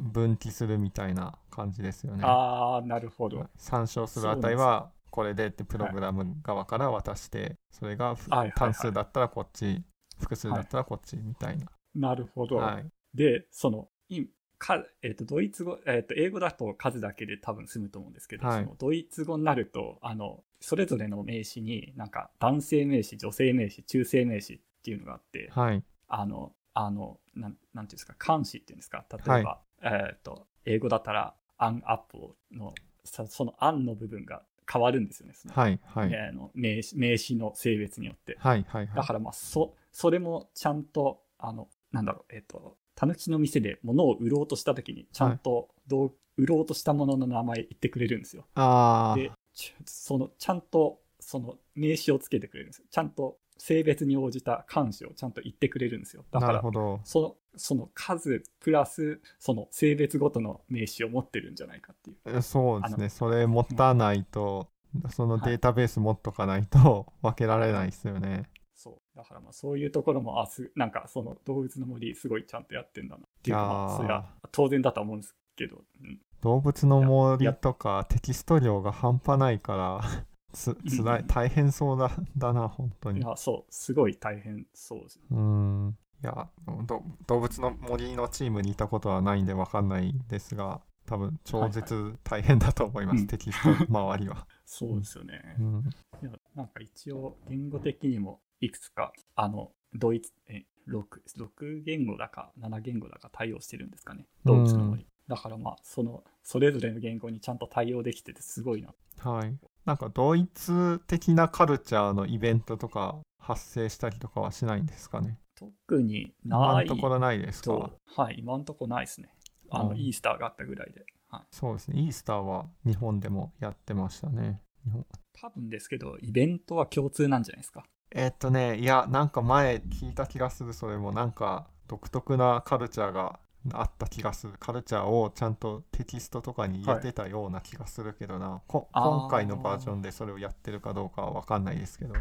[0.00, 2.24] 分岐するみたいな感じですよね。
[2.24, 3.46] ああなるほど。
[3.56, 8.16] 参照する値はこれでってプログラム側から渡して、それが
[8.56, 9.82] 単数だったらこっち、
[10.22, 11.66] 複数だったらこっちみたいな。
[11.94, 12.86] なるほど、はい。
[13.14, 14.26] でそのい
[14.58, 25.82] かえっとドイツ語、えっと英語だと数だけで多分済むと思うんですけど、はいそのドイツ語になるとあのそれぞれの名詞になんか男性名詞女性名詞中性名詞っていうのがあって、はい。
[26.08, 35.78] あの、あの、なんなんていうんですか、漢詞っていうんですか、例えば、えっ、と、英語だったら、アンアップルの、さそのアンの部分が変わるんですよね、そのはい。
[35.84, 36.12] はい。
[36.12, 38.36] えーの名詞名詞の性別によって。
[38.40, 38.66] はい。
[38.68, 38.90] はい。
[38.94, 48.46] だから、まあ、そ、それもちゃんと、あの、なんだろう、えっ、と、たぬきの店で物を売ろうとしたときに、ちゃんとどう、売ろうとしたものの名前言ってくれるんですよ。
[48.54, 52.86] あで、ちその、ちゃんと、その名詞をつけてくれるんですよ。
[52.90, 56.24] ちゃんと性別に応じた漢詞をちゃんと言ってくれるんですよ。
[56.32, 56.62] あ、だから。
[57.04, 62.16] その、その数プラス、その性別ごとの名詞を持ってるんじゃないかっていう。
[62.38, 63.08] えそうですあね。
[63.08, 64.68] それ持たないと、
[65.10, 68.50] そのデータベース持っとかないと分けられないですよね。
[68.82, 69.16] そう。
[69.16, 76.18] だからまあそういうところも、あす、なんかその動物の森すごいちゃんとやってんだなっていうか、まあ、いやーそれは当然だとは思うんですけど、うん。
[76.40, 83.20] 動物のい森やとかテキスト量が半端ないから、つ、つらい、うん大変そうだ、だな、本当に。
[83.20, 85.20] いや、そう、すごい大変そうです。
[85.30, 85.96] うーん。
[86.22, 86.48] いや
[86.86, 94.46] ど、動物の森のチームにいたことはないんで分かんないですが、多分超絶大変だと思います、うんテキスト周りは。
[94.64, 95.56] そうですよね。
[95.58, 95.84] うん。
[96.22, 101.02] いやなんか一応言語的にもいくつかあのドイツえ 6,
[101.38, 104.26] 6言語だか7言語だか対応してるんですかね。
[104.44, 108.94] 動物の森、だからまあそのそれぞれの言語にちゃんと対応できててすごいな。
[109.18, 109.54] はい。
[109.84, 115.38] なんかドイツ的なカルチャーのイベントとか発生したりとかはしないんですかね？
[115.56, 116.86] 特に今ない。
[116.86, 117.64] のところないですか？
[117.66, 119.34] と、はい、今のところないですね。
[119.70, 121.04] あの、うんイースターがあったぐらいで。
[121.28, 122.00] はい、そうですね。
[122.02, 124.60] イースターは日本でもやってましたね。
[124.84, 125.06] 日本。
[125.40, 127.84] 多分ですけど、イベントは共通なんじゃないですか。
[128.14, 131.12] えーっとねいやなんか前聞いた気がするそれも。
[131.12, 133.38] なんか独特なカルチャーが
[133.72, 134.54] あった気がする。
[134.58, 139.20] カルチャーをちゃんとテキストとかに入れてたような気がするけどな、こあー。
[139.20, 142.14] 今回のバージョンでそれをやってるかどうかは分かんないですけど。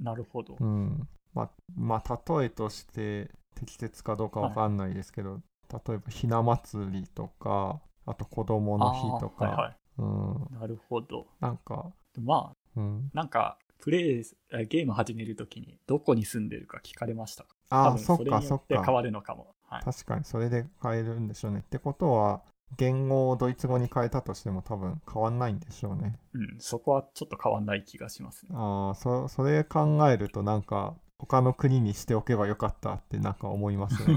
[0.00, 0.56] なるほど。
[0.58, 1.08] うん。
[1.34, 10.34] まあまあ例えとして適切かどうか分かんないですけど、例えばひな祭りとかあと子供の日とか、あーはいうん。
[10.34, 11.26] はい、なるほど。
[11.40, 17.56] なんか、まあ、うん、なんか、プレイ、えゲーム始めるときに、どこに住んでるか聞かれましたか？
[17.70, 19.56] ああそっかそっによって変わかるのかも。
[19.68, 21.58] はい、確かにそれで変えるんでしょうね。
[21.58, 22.42] ってことは
[22.76, 26.16] 言語をドイツ語に変えたとしても多分変わんないんでしょうね。
[26.32, 28.52] うん、そこはちょっと変わんない気がしますね。
[28.54, 34.16] ああそそれ考えるとなんか他の国にしておけばよかったってなんか思いますね。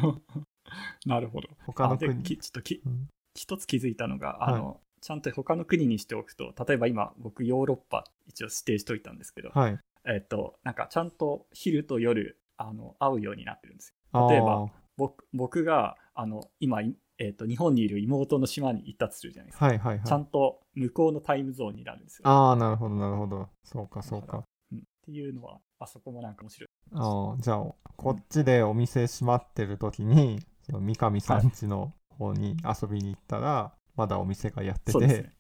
[1.07, 1.49] なるほど。
[1.65, 2.21] 他の国。
[2.21, 3.07] きちょっときうん。
[3.35, 14.27] 一つ気づいたのが、あの、ちゃんと他の国にしておくと、例えば今、僕、ヨーロッパ一応指定しといたんですけど、はいえっと、なんかちゃんと昼と夜、あの、会うようになってるんですよ。
[14.29, 19.65] 例えば僕僕が、あの、今、いえっと、日本にいる妹の島に行ったとするじゃないですか。
[19.67, 22.27] はいはいはいちゃんと向こうのタイムゾーンになるんですよ。
[22.27, 26.69] ああなるほどなるほどそうかそうかうんっていうのは、あそこもなんか面白い。
[26.93, 35.33] ああじゃあこっちでお店閉まってる時にその三上さん家の方に遊びに行ったら、まだお店がやってて、ね。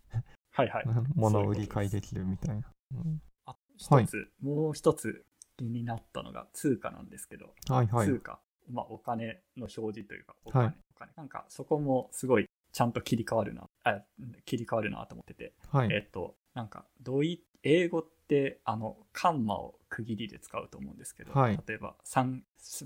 [0.51, 0.85] はいはい。
[1.15, 3.55] 物を売り買いできるみたいな、うんあ
[3.89, 4.03] はい。
[4.05, 5.25] 一つ、もう一つ
[5.57, 8.07] 気になったのが通貨なんですけど、はいはい。
[8.07, 8.39] 通貨、
[8.69, 10.77] まあ、お金の表示というか、お金、はい。
[10.95, 11.11] お金。
[11.15, 14.03] なんかそこもすごいちゃんと切り替わるな、あ
[14.45, 15.93] 切り替わるなと思ってて、はい。
[15.93, 21.59] えっと、なんか、どうい英語って、あの、カンマを区切りで使うと思うんですけど、はい。
[21.67, 22.41] 例えば 3,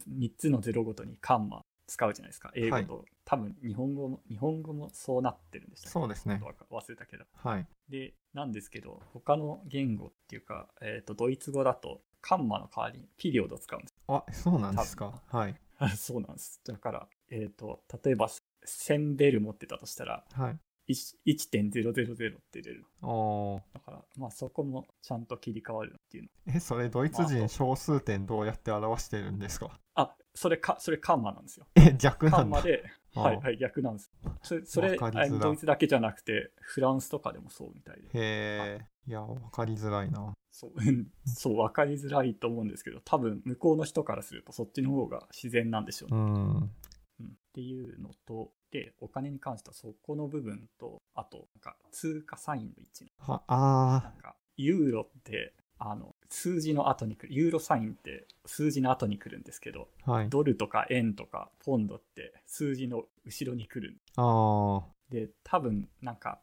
[0.07, 5.93] 3つのゼロごとにカンマ使うじゃないですか、英語と、多分日本語も、日本語もそうなってるんでしたっけ？
[5.99, 6.41] そうですね。
[6.69, 7.25] 忘れたけど。
[7.35, 7.67] はい。
[7.89, 13.95] で、なんですけど、他の言語っていうか、えっ、と、ドイツ語だと、カンマの代わりにピリオドを使うんです。
[14.07, 15.21] あそうなんですか。
[15.27, 15.55] はい。
[15.77, 16.61] あ そうなんです。
[16.65, 18.29] だから、えっ、と、例えば、
[18.65, 20.59] 1000ベル持ってたとしたら、はい。
[20.89, 22.85] 1 1.000って出る。
[23.03, 23.61] おー。
[23.73, 26.29] だから、まあそこもちゃんと切り替わるっていうの。
[26.55, 29.79] えそれドイツ人小数点どうやって表してるんですか？
[29.93, 31.67] あ、それか、それカンマなんですよ。
[31.75, 32.37] え逆なんだ。
[32.37, 34.09] カンマで、ああはいはい、逆なんです。
[34.41, 38.03] それ、それドイツだけじゃなくて、フランスとかでもそうみたいで。
[38.03, 40.33] へえいや分かりづらいな。
[40.49, 46.17] そう、うんそう、わかりづらいと思うんですけど、多分向こうの人からするとそっちの方が自然なんでしょうね。
[46.17, 46.55] うん。
[46.55, 46.61] うん。
[46.61, 60.29] っていうのと、で、お金に関してはそこの部分と、あと、なんか通貨サインの位置はあなんか、ユーロって、あの、数字の後に来る、ユーロサインって数字の後に来るんですけど、ーはい。
[60.29, 63.97] ドルとか円とかポンドって数字の後ろに来る。
[64.15, 66.39] あで、多分、なんか、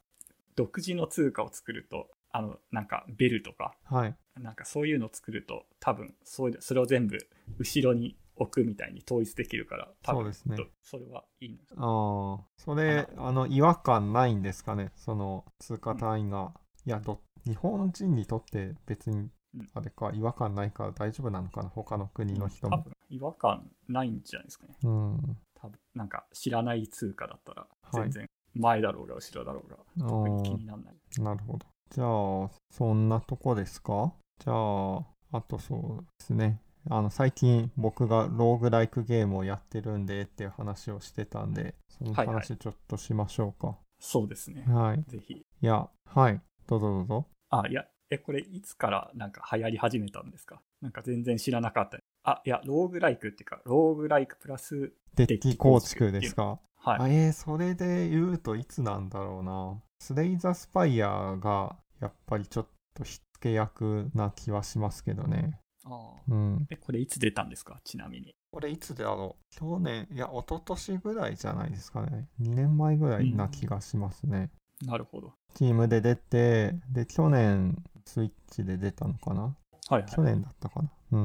[0.57, 4.17] 独自の通貨を作ると、あの、なんか、ベルとか、あはい。
[4.41, 7.19] なんかそういうのを作ると、多分そうそれを全部
[7.59, 10.57] 後ろに置くみたいに統一できるから、多分そうですね。
[10.57, 11.75] とそれはいいんです。
[11.75, 14.93] ああそれあの違和感ないんですかね？
[14.95, 16.53] その通貨単位が、
[16.85, 19.31] いやど日本人にとって別にうん
[19.75, 21.69] あれか違和感ないから大丈夫なのかな？
[21.69, 22.85] 他の国の人も。
[23.09, 24.75] 違和感ないんじゃないですかね。
[24.83, 25.37] うん。
[25.55, 28.03] 多分なんか知らない通貨だったらはい。
[28.05, 30.95] 全然前だろうが後ろだろうがあ特に気ーにならない。
[31.23, 31.67] なるほど。
[31.91, 34.13] じゃあそんなとこですか？
[34.45, 34.99] じゃあ
[35.33, 36.61] あとそうですね。
[36.89, 42.27] あの最近僕がローグライクゲームをやってるんでっていう話をしてたんでそのはい。
[42.27, 43.77] はい話ちょっとしましょうか。
[43.99, 44.65] そうですね。
[44.69, 45.35] はい、ぜひ。
[45.35, 46.41] いやはい。
[46.67, 47.27] どうぞどうぞ。
[47.49, 50.61] あ、いや、え、これいつからなんか流行り始めたんですか？
[50.81, 51.99] なんか全然知らなかった。
[52.23, 56.61] あ、いや、ローグライクっていうか、ローグライクプラス、デッキ構築ですか？
[56.77, 57.01] はい。
[57.01, 59.83] あえー、それで言うといつなんだろうな。
[60.01, 65.59] スレイザースパイアがやっぱりちょっと火付け役な気はしますけどね。
[65.85, 66.67] あーうん。
[66.71, 67.81] え、これいつ出たんですか？
[67.83, 68.35] ちなみに。
[68.53, 72.29] これいつだろう去年、いや、一昨年ぐらいじゃないですかね。
[72.41, 74.51] 2年前ぐらいな気がしますね。
[74.83, 75.33] なるほど。
[75.55, 79.43] チームで出て、で、去年、スイッチで出たのかな？
[79.43, 79.51] は
[79.91, 80.05] いはい。
[80.07, 80.91] 去年だったかな？
[81.13, 81.17] う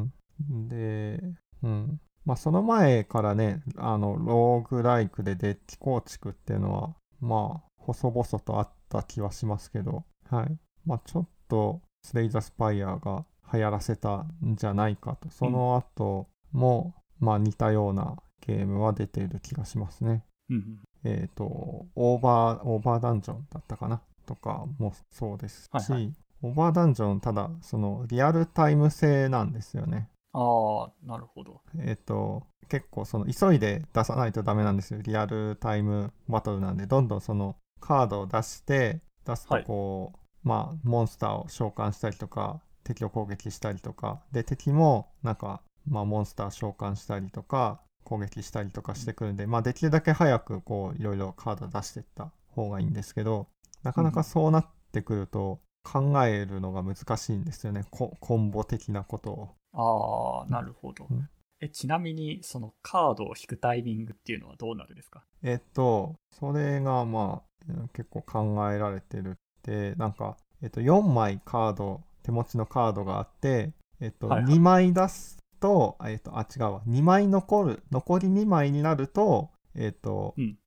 [0.44, 0.68] ん。
[0.68, 1.22] で、
[1.64, 2.00] うん。
[2.26, 10.58] まあ、その前からね、あの、ローグライクでデッキ構築っていうのは、まあ、細々とあった気はしますけど、はい。
[10.86, 15.30] まあ、ちょっと、スレイザースパイアが流行らせたんじゃないかと。
[15.30, 20.24] その後も、まあ、似たようなゲームは出ている気がしますね。
[20.50, 20.80] うんうん。
[21.04, 24.02] えっ、と、オーバー、オーバーダンジョンだったかな？
[24.26, 26.12] とかもそうですし、はいは
[26.44, 30.10] オーバーダンジョン、ただ、その、リアルタイム制なんですよね。
[30.34, 31.62] ああ、なるほど。
[31.80, 35.02] えっ、と、結構その急いで出さないとダメなんですよ。
[35.02, 53.48] リアルタイムバトルなんで、どんどんそのカードを出して、出すとこう、まあ、モンスターを召喚したりとか、敵を攻撃したりとか、で、敵もなんか、まあ、モンスター召喚したりとか、攻撃したりとかしてくるんで、まあ、できるだけ早くこう、いろいろカード出していった方がいいんですけど、
[53.84, 57.86] なかなかそうなってくると、考えるのが難しいんですよね。
[57.90, 59.50] ココンボ的なことを。
[59.74, 61.30] ああ、なるほどうん。
[61.60, 65.24] え、ちなみに、そのカードを引くタイミングっていうのはどうなるんですか？
[65.44, 80.58] えっと、それがまあ、うん結構考えられてるって、なんか、えっと、4枚カード、手持ちのカードがあって、えっと、はいはい2枚出すと、えっと、あ、違うわ、2枚残る、残り2枚になると、えっと、うん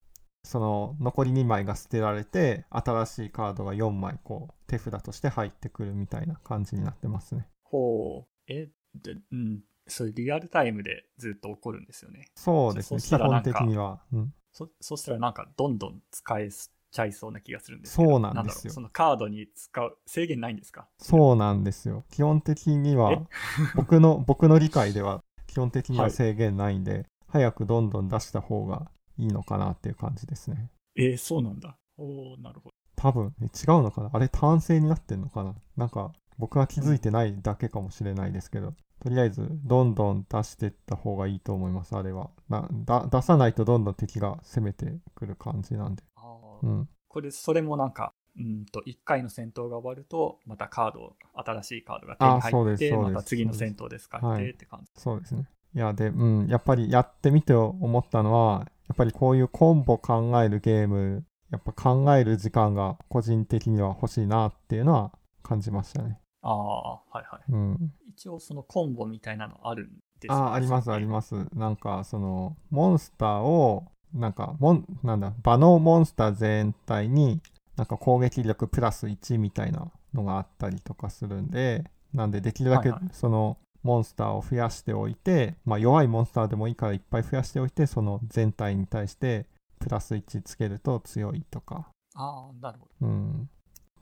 [0.45, 7.49] その残り2枚が捨てられて、新しいカードが4枚、こう、手札として入ってくるみたいな感じになってますね。
[7.65, 8.53] ほう。
[8.53, 9.61] え、で、うん。
[9.87, 12.27] それリアルタイムでずっと起こるんですよね。
[12.37, 14.01] そうですね、そした基本的には。
[14.13, 20.87] うんそ、そしたらなんかどんどん使えちゃいそうな気がするんですそうなんですよそのカードに使う、制限ないんですか？
[21.01, 22.05] そうなんですよ。
[22.11, 23.19] 基本的にはえ、
[23.77, 30.71] 僕の、僕の理解では、基本的にははい制限ないんで、早くどんどん出した方がいいのかなっていう感じですね。
[30.97, 31.77] えーそうなんだ。
[31.97, 32.75] おーなるほど。
[32.97, 33.51] 多分、え違う
[33.83, 34.11] のかな？
[34.13, 35.55] あれ、単性になってんのかな？
[35.77, 42.31] なんか、僕は気づいてないだけかもしれないですけど、とりあえず、どんどん出していった方がいいと思います、あれは。
[42.49, 46.03] なだ出さないとどんどん敵が攻めてくる感じなんで。
[46.17, 46.89] あーうん。
[47.09, 54.91] これ、それもなんか、うんと、1回の戦闘が終わると、またカード、新しいカードが手に入って、ですそうですまた次の戦闘で使はいってって感じ。
[55.01, 55.49] そうですね。
[55.75, 66.19] いや、で、うん、やっぱりやってみて思ったのは、やっぱりこういうコンボ考えるゲーム、やっぱ考える時間が個人的には欲しいなっていうのは感じましたね。
[66.43, 67.53] ああ、はいはい。
[67.53, 67.93] うん。
[68.09, 71.35] 一応そのコンボみたいなのあるんですああ、あります、あります。
[71.55, 77.41] なんか、その、モンスターを、なんか、モン、なんだ、場のモンスター全体に、
[77.77, 89.47] なんか攻撃力プラス1みたいなのがあったりとかするんで、なんでできるだけそのモンスターを増やしておいて、まあ弱いモンスターでもいいからいっぱい増やしておいて、その全体に対して
[89.79, 93.07] プラス1つけると強いとか、ああ、なるほど。
[93.07, 93.49] うん。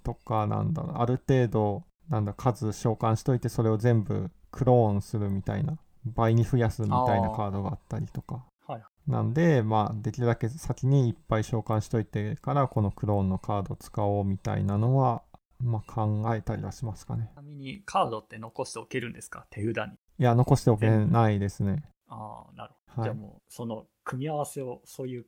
[0.03, 8.45] とか、なんだろう、ある程度、なんだ、数召喚しといて、それを全部クローンするみたいな、倍に増やすみたいなカードがあったりとか。
[8.66, 8.83] はい。
[9.07, 15.23] なんで、まあ、できるだけ先にいっぱい召喚しといてから、このクローンのカードを使おうみたいなのは、
[15.62, 17.37] まあ、考えたりはしますかねち。
[17.37, 19.46] なみにカードって残しておけるんですか？
[19.51, 19.94] 手札に。
[19.94, 21.83] いや、残しておけないですね。
[22.09, 23.03] ああ、なるほど。
[23.03, 25.27] はいじゃあもう、その組み合わせを、そういう、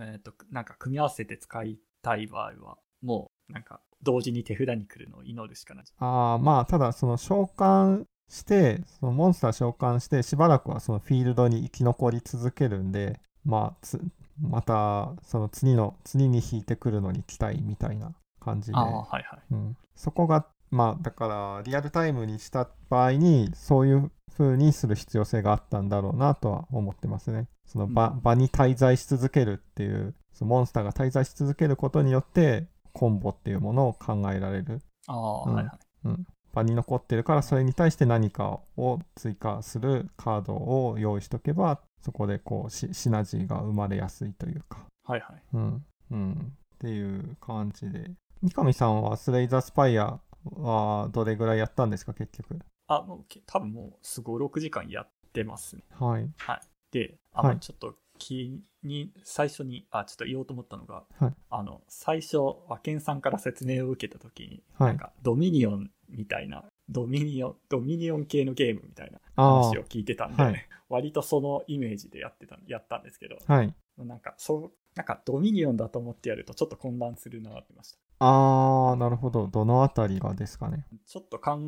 [0.00, 5.84] えっ、と、なんか組み合わせて使いたい場合は、もう、なんか、同時に手札に来るのを祈るしかない。
[5.98, 14.00] ああ、まあ、ただ、その召喚して、そのモンスター召喚して、しばらくはそのフィールドに生き残り続けるんで、まあ、つ
[14.40, 19.24] また、その次の、次に引いてくるのに期待みたいな感じで、はいはい。
[19.50, 27.48] うん、そこが、まあ、だから、リアルタイムにした場合に、そういう風にする必要性があったんだろうなとは思ってますね。
[27.66, 34.80] その場,、うん場に滞在し続けるっていう、そのモンスターが滞在し続けることによって、コンボっていうものを考えられる。
[35.06, 36.26] ああ、うんはいはい。
[36.52, 45.42] 場に残ってるからそれに対して何かを追加するカードを用意しとけばそこでこうシシナジーが生まれやすいというかはいはい。
[45.54, 48.10] うんうんっていう感じで
[48.42, 52.58] 三上さんはスレイザースパイアはどれぐらいやったんですか結局？
[52.88, 55.82] あ、もうけ、多分もう、すごい6時間やってますね。
[55.92, 56.28] はい。
[56.38, 56.60] はい。
[56.90, 57.58] で、あの、はい。
[57.60, 61.34] ちょっと気に、最初に、あ、ちょっと言おうと思ったのが、はい。
[61.50, 64.88] あの、最初、和健さんから説明を受けたときに、はい。
[64.88, 70.68] なんか、ドミニオンみたいな、ドミニオン、ドミニオン系のゲームみたいなあ話を聞いてたんで、はい。
[70.88, 73.74] 割とそのイメージでやってた、やったんですけど、あはい。
[73.98, 77.98] なんか、そう、なんか、ドミニオンだと思ってやると、ちょっと混乱するなってました。
[78.24, 81.58] あーなるほどどのあたりがですかねちょっと考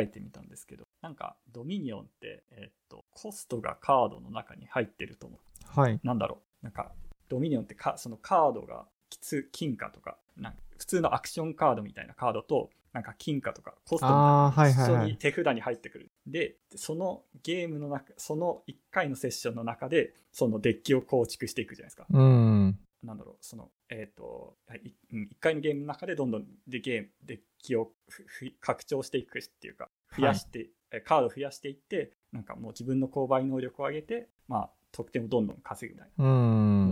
[0.00, 5.80] えてみたんですけど、なんか、ドミニオンって、えっと、コストがカードの中に入ってると思う。
[5.80, 6.92] はいなんだろう、なんか、
[7.28, 16.12] ドミニオンってか、そのカードが、きつ金貨とか、なんか普通のアクションカードみたいなカードと、なんか金貨とかコストみたいなあーはいはい一緒はいに手札に入ってくる。
[16.26, 22.06] で、そのゲームの中、その1回のセッションの中で、そのデッキを構築していくじゃないですか。
[22.08, 36.24] うんなんだろう、その、えっ、と、1回のゲームの中でどんどんでゲーム、デッキをふふ拡張していくっていうか、増やして、えカードを増やしていって、なんかもう自分の購買能力を上げて、まあ、得点をどんどん稼ぐみたいな。
[36.24, 36.28] う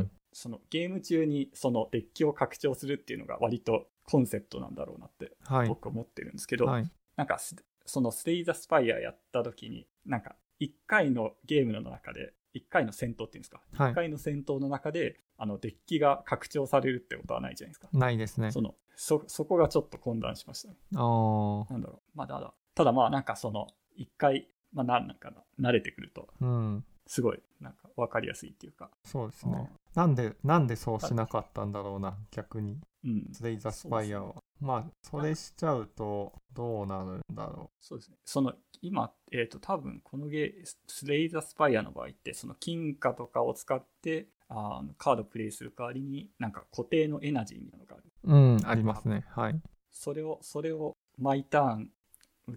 [0.02, 0.10] ん。
[0.32, 5.68] そのゲーム中にそのデッキを拡張するっていうのが割とコンセプトなんだろうなってはい。
[5.68, 6.90] 僕思ってるんですけど、はい。
[7.16, 7.54] なんかす
[7.84, 13.92] そのスレイザースパイアやった時になんか1回のゲームの中で、1回の戦闘っていうんですか、はい。
[13.92, 17.88] 1回の戦闘の中で、あのデッキが拡張されるってことはないじゃないですか。
[17.92, 18.52] ないですね。
[18.52, 20.76] そのそそこがちょっと混乱しましたね。
[20.94, 22.16] あーなんだろう。
[22.16, 23.66] まあ、ただ、ただまあなんかその、
[23.98, 26.84] 1回、まあなんかな、慣れてくると、うん。
[27.08, 29.68] すごい、なんか分かりやすいっていうか、そうですね。
[29.94, 32.80] なんで、なんでそうしなかったんだろうな、逆に。
[33.04, 33.28] うん。
[33.32, 34.34] スレイザースパイアは。
[34.60, 38.16] まあ、それしちゃうと、どうなるんだろそうですね。
[38.24, 48.04] その、今、えっ、と、多分このゲー、スレイザースパイアの場合って、その金貨とかを使って、あのカードプレイする代わりに、なんか固定のエナジーみたいなのがある。
[48.24, 48.34] う。
[48.34, 49.24] うん、ありますね。
[49.30, 49.60] はい。
[49.90, 51.90] それを、それを毎ターン、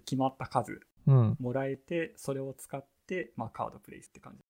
[0.04, 1.36] 決まった数うん。
[1.38, 4.42] もらえて、それを使って、まあ、カードプレイすって感じ。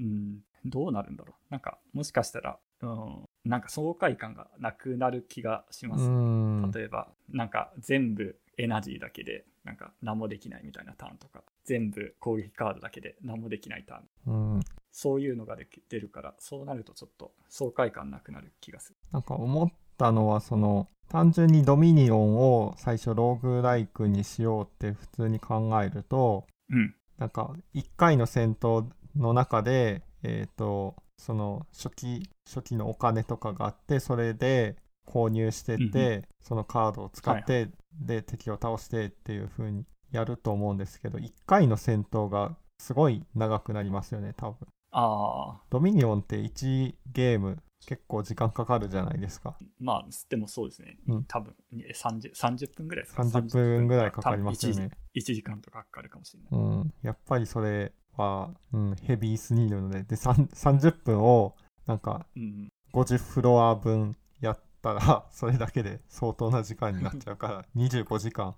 [0.00, 1.52] うん、どうなるんだろう。
[1.52, 6.04] なんか、もしかしたら、うん、なんか爽快感がなくなる気がします。
[6.04, 6.70] うん。
[6.72, 14.54] 例えば、なんか全部エナジーだけで、なんか何もできないみたいなターンとか、全部攻撃カードだけで何もできないターン。
[14.54, 14.60] うん。
[14.92, 18.98] そういうのができ出るから、そうなるとちょっと爽快感なくなる気がする。
[19.12, 26.94] なんか思ったのは、その、単純にドミニオンを最初ローグライクにしようって普通に考えると、うん。
[27.18, 28.86] なんか1回の戦闘
[29.16, 34.76] の中で、えっ、と、その初期、初期のお金とかがあって、それで
[35.06, 44.66] 購入してって、うんそのカードを使って、で、敵を倒してっていう風にやると思うんですけど、1回の戦闘がすごい長くなりますよね、多分。
[44.92, 49.56] ああ、ドミニオンって1ゲーム結構時間かかるじゃないですか。
[49.78, 50.98] まあ、でもそうですね。
[51.08, 54.82] うん多分え 30, 30分ぐらいですか30分ぐらいかかりますよね。
[54.84, 56.66] 多分 1, 時間とかかかるかもしれない。
[56.66, 61.54] うん、やっぱりそれは、うん、ヘビーすぎるので、で、さん30分を
[61.86, 62.68] なんかうん。
[62.92, 68.56] 50フロア分やったら、 それだけで相当な時間になっちゃうから、 25時間。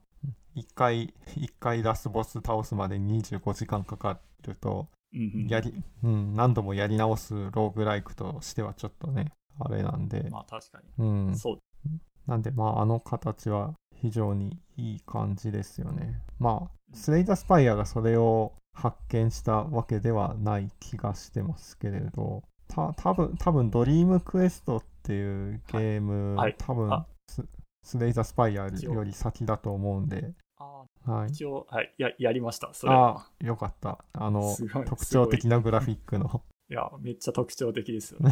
[0.56, 4.88] 1回、一回ラスボス倒すまでに25時間かかると、
[5.48, 11.04] やり、うん、何度もやり直すローグライクとしてはちょっとね、あれなんで、まあ確かに。
[11.04, 11.36] うん。
[11.36, 11.58] そう。
[12.26, 16.20] なんで、まあ、あの形は非常にいい感じですよね。
[16.38, 27.44] まあ、スレイザースパイアがそれを発見したわけではない気がしてますけれど、た多分多分ドリームクエストっていうゲーム、はい多分あス
[27.84, 31.28] スレイザースパイアより先だと思うんで、あはい。
[31.28, 32.72] 一応、はい、ややりました。
[32.72, 33.16] それは。
[33.16, 34.04] ああ、よかった。
[34.12, 36.42] あの特徴的なグラフィックの。
[36.70, 38.30] いや、めっちゃ特徴的ですよね。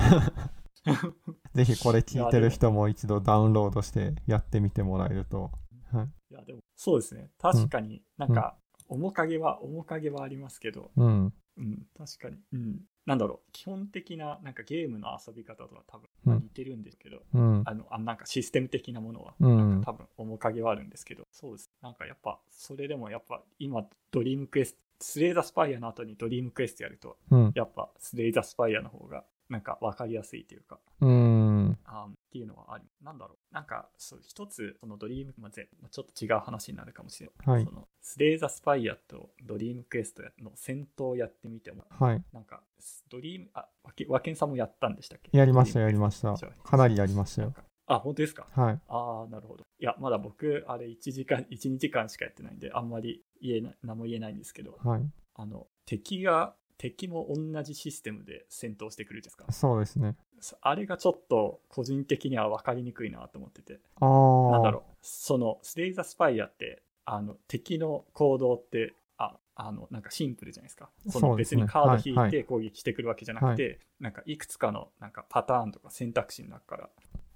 [1.54, 5.50] ぜひこれ聞いてる人も一度ダウンロードしてやってみてもらえると。
[5.92, 6.06] はい。
[6.30, 7.30] いや、でも、そうですね。
[7.38, 8.56] 確かになんか、
[8.88, 11.34] 面影は、面影はありますけど、うん。
[11.56, 12.38] うん、確かに。
[12.52, 12.80] うん。
[13.06, 17.62] なんだろう、基本的な、なんかゲームの遊び方とは多分、似てるんですけど、うん。
[17.64, 19.82] あの、あなんかシステム的なものは、うん。
[19.84, 21.70] 多分面影はあるんですけど、そうです。
[21.82, 27.52] なんかやっぱ、それでもやっぱ、今、ドリームクエスト、 Slay the Spire の後に Dream Quest やると、うん。
[27.54, 31.78] やっぱ、 Slay the Spire の方が、なんか分かりやすいというか、うん。
[31.84, 37.56] あーっていうのはあり、なんだろう、なんか、そう、一つ、そのドリーム、まあ、ぜまあちょっと違う話になるかもしれない。
[37.56, 42.22] はいその Slay the Spire と Dream Quest の戦闘をやってみても、はい。
[42.32, 42.62] なんか、
[43.10, 45.36] ドリーム、あ、わけ和健さんもやったんでしたっけ？
[45.36, 47.54] やりました、やりましたかなりやりましたよ。
[47.86, 48.46] あ、本当ですか？
[48.52, 48.80] はい。
[48.88, 49.64] ああ、なるほど。
[49.78, 55.02] いや、まだ僕、あれ1時間、1、2時間しかやってないんで、あんまり言えない、何も言えないんですけど、はい。
[55.34, 59.68] あの、敵が、敵も同じシステムで戦闘してくるじゃないですか。
[59.68, 60.16] そうですね。
[60.62, 63.80] あれがちょっと個人的には分かりにくいなと思ってて。
[64.00, 64.50] ああ。
[64.52, 70.88] なんだろう、そのスレイザースパイアって、あの敵の行動って、ああのなんかシンプルじゃないですか。
[71.08, 76.88] その別にカード引はいいて攻撃してくるわけじゃなくて、なんかいくつかのなんかパターンとか選択肢の中から、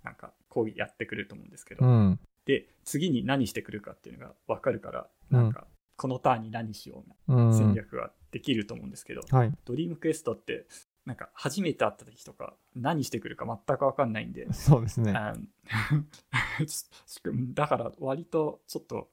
[0.03, 2.19] なんか攻撃やってくると思うんですけど、うん。
[2.47, 5.67] で、次に何してくるかっていうのが分かるから、うんなんか、
[5.97, 7.37] このターンに何しようう。
[7.37, 9.53] なん戦略ができると思うんですけど、はい。
[9.67, 10.67] ドリームクエストって、
[11.05, 15.13] なんか初めて会った時とか何してくるか全く分かんないんで、そうですね。
[17.53, 19.11] だから割とちょっと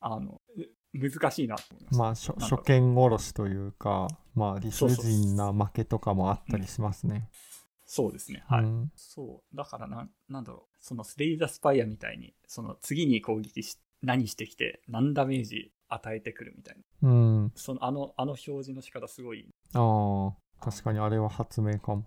[0.00, 0.39] あの
[0.92, 2.32] 難しいなと思います。
[2.32, 7.28] まあ、初見殺しというか、まあ、理不尽な負けとかもあったりしますね。
[7.86, 8.44] そうですね。
[8.48, 8.64] はい。
[8.64, 9.56] うんそう。
[9.56, 10.76] だからなん、なんだろう。
[10.80, 17.08] そのスレイザースパイアみたいに、その次に攻撃し、何してきて、何ダメージ与えてくるみたいな。
[17.08, 17.52] うん。
[17.56, 19.48] その、あの、あの表示の仕方すごい。
[19.74, 22.04] ああ、確かにあれは発明かも。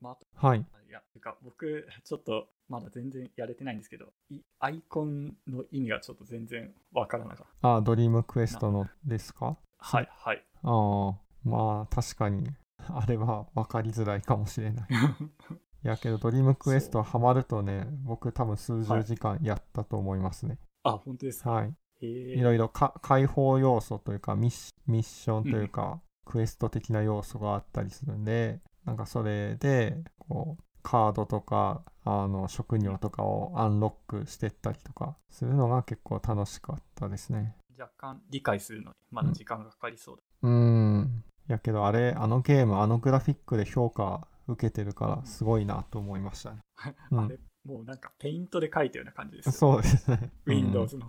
[0.00, 0.66] まあ、はい。
[1.12, 7.68] てか僕、ちょっとまだ全然やれてないんですけど、いアイコンの意味がちょっと全然わからなかった。
[7.68, 9.56] ああ、ドリームクエストのですか？
[9.78, 10.44] はい、はい。
[10.62, 12.48] ああ、まあ、確かに、
[12.88, 14.88] あれは分かりづらいかもしれない。
[15.84, 20.58] いやけど、ドリームクエストハマるとね、僕多分数十時間やったと思いますね。
[20.84, 21.50] あ、本当ですか？
[21.50, 21.74] はい。
[22.00, 22.42] へいえ。
[22.42, 40.22] ろいろか解放要素というかミッシミッションというか、クエスト的な要素があったりするんでなんかそれでこうカードとかあの職業とかをアンロックしてったりとかするのが結構楽しかったですね若干理解するのにまだ時間がかかりそうだ。
[40.42, 46.58] うーんやけどあれあのゲームあのグラフィックで評価受けてるからすごいなと思いましたね、
[47.10, 49.52] う んあれ、もうなんかペイントで書いたような感じですよ。
[49.52, 51.08] そうですね Windows の。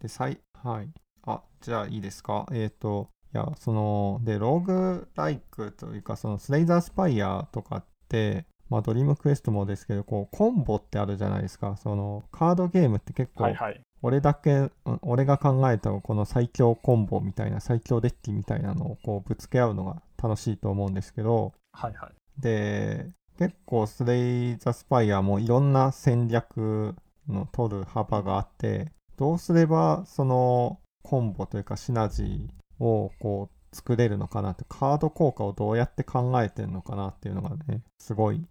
[0.00, 0.90] で、さい、はい。
[1.24, 2.46] あ、じゃあいいですか？
[2.52, 11.76] えっ、と、いや、その、で、ローグライクというか、そのスレイザースパイアとかって、まあ、ドリームクエストもですけど、こう、コンボってあるじゃないですか。
[11.76, 13.80] その、カードゲームって結構、はいはい。
[14.02, 14.70] 俺だけ、うん
[15.02, 22.40] 俺が考えたこの最強コンボみたいな、最強デッキみたいなのをこう、ぶつけ合うのが楽しいと思うんですけど、はいはい。
[22.40, 26.94] で、結構スレイザースパイアもいろんな戦略
[27.26, 38.44] の取る幅があって、どうすればそのコンボというかシナジーをこう作れるのかなって、カード効果をどうやって考えてるのかなっていうのがね、すごい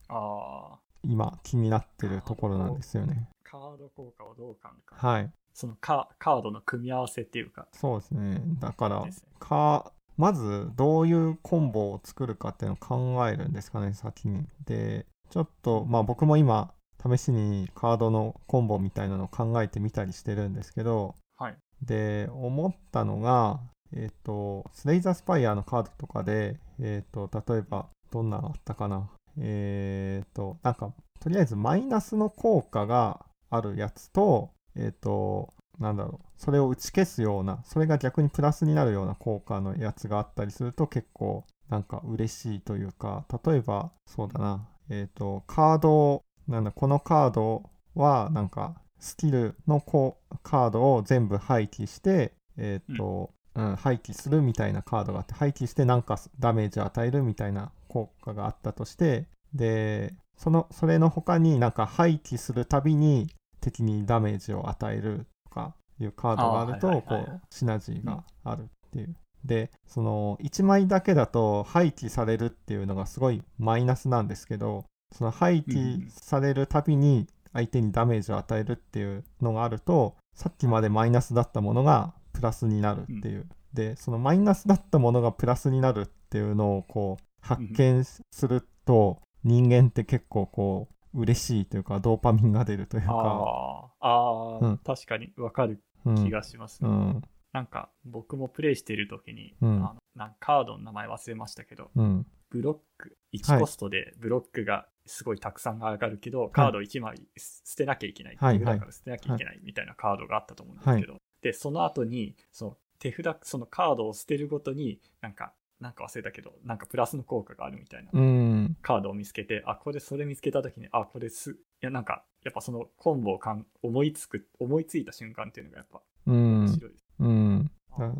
[1.03, 3.27] 今気になってるところなんですよね。
[3.43, 4.95] カード効果をどう考えるか。
[5.07, 5.31] はい。
[5.53, 7.67] そのカカードの組み合わせっていうか。
[7.73, 8.41] そうですね。
[8.59, 9.05] だから
[9.39, 14.45] か、まずどういうコンボを作るかっていうのを考えるんですかね、先に。
[14.65, 21.57] で、ちょっと、まあ僕も今、試しにカードのコンボみたいなのを考えてみたりしてるんですけど、はい。
[21.81, 23.61] で、思ったのが、
[23.93, 29.09] えっ、と、スレイザースパイアのカードとかで、えっ、と、例えば、どんなのあったかな。
[29.39, 63.27] えっ、と、なんか、とりあえずマイナスの効果があるやつと、えっ、と、なんだろう、それを打ち消すような、それが逆にプラスになるような効果のやつがあったりすると結構なんか嬉しいというか、例えばそうだな、えっ、と、カードを、なんだ、このカードはなんかスキルのこカードを全部廃棄して、えっ、と、うん、廃棄するみたいなカードがあって、廃棄してなんかダメージを与えるみたいな効果があったとして、で、その、それの他になんか廃棄するたびに
[63.59, 69.15] 敵にダメージを与えるとかいうカードがあると、こう、シナジーがあるっていう。
[69.43, 83.49] で、その1枚だけだと廃棄されるっていうのがすごいマイナスなんですけど、その廃棄されるたびに相手にダメージを与えるっていうのがあると、さっきまでマイナスだったものがプラスになるっていう。
[83.73, 94.77] で、そのマイナスだったものがプラスになるっていうのをこう発見すると、人間って結構こう嬉しいというかドーパミンが出るというか、ああ、うん。
[94.77, 96.23] 確かにわかるうん。
[96.23, 96.89] 気がしますね。
[96.89, 97.21] うん。
[97.51, 99.69] なんか僕もプレイしている時に、うん。
[99.85, 102.25] あのなんカードの名前忘れましたけど、うん。
[102.49, 108.37] ブロック、はい1コストでブロックがすごいたくさん上がるけど、カード1枚捨てなきゃいけない。
[108.39, 127.05] はいから捨てなきゃいけないみたいなカードがあったと思うんですけど、で、その後に、その手札、そのカードを捨てるごとに、なんか、なんか忘れたけど、なんかプラスの効果があるみたいなうんカードを見つけて、あ、これ、それ見つけた時に、あ、これす、いや、なんか、やっぱそのコンボをかん思いつく、思いついた瞬間っていうのがやっぱうん面白いです。
[127.19, 128.13] うんだだ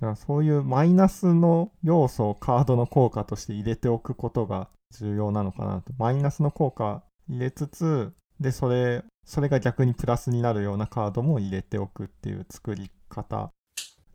[0.00, 5.92] からそういうマイナスの要素をカードの効果として入れておくことが重要なのかなと。
[5.98, 13.50] マイナスの効果入れつつ、で、それ、それが逆にプラスになるようなカードも入れておくっていう作り方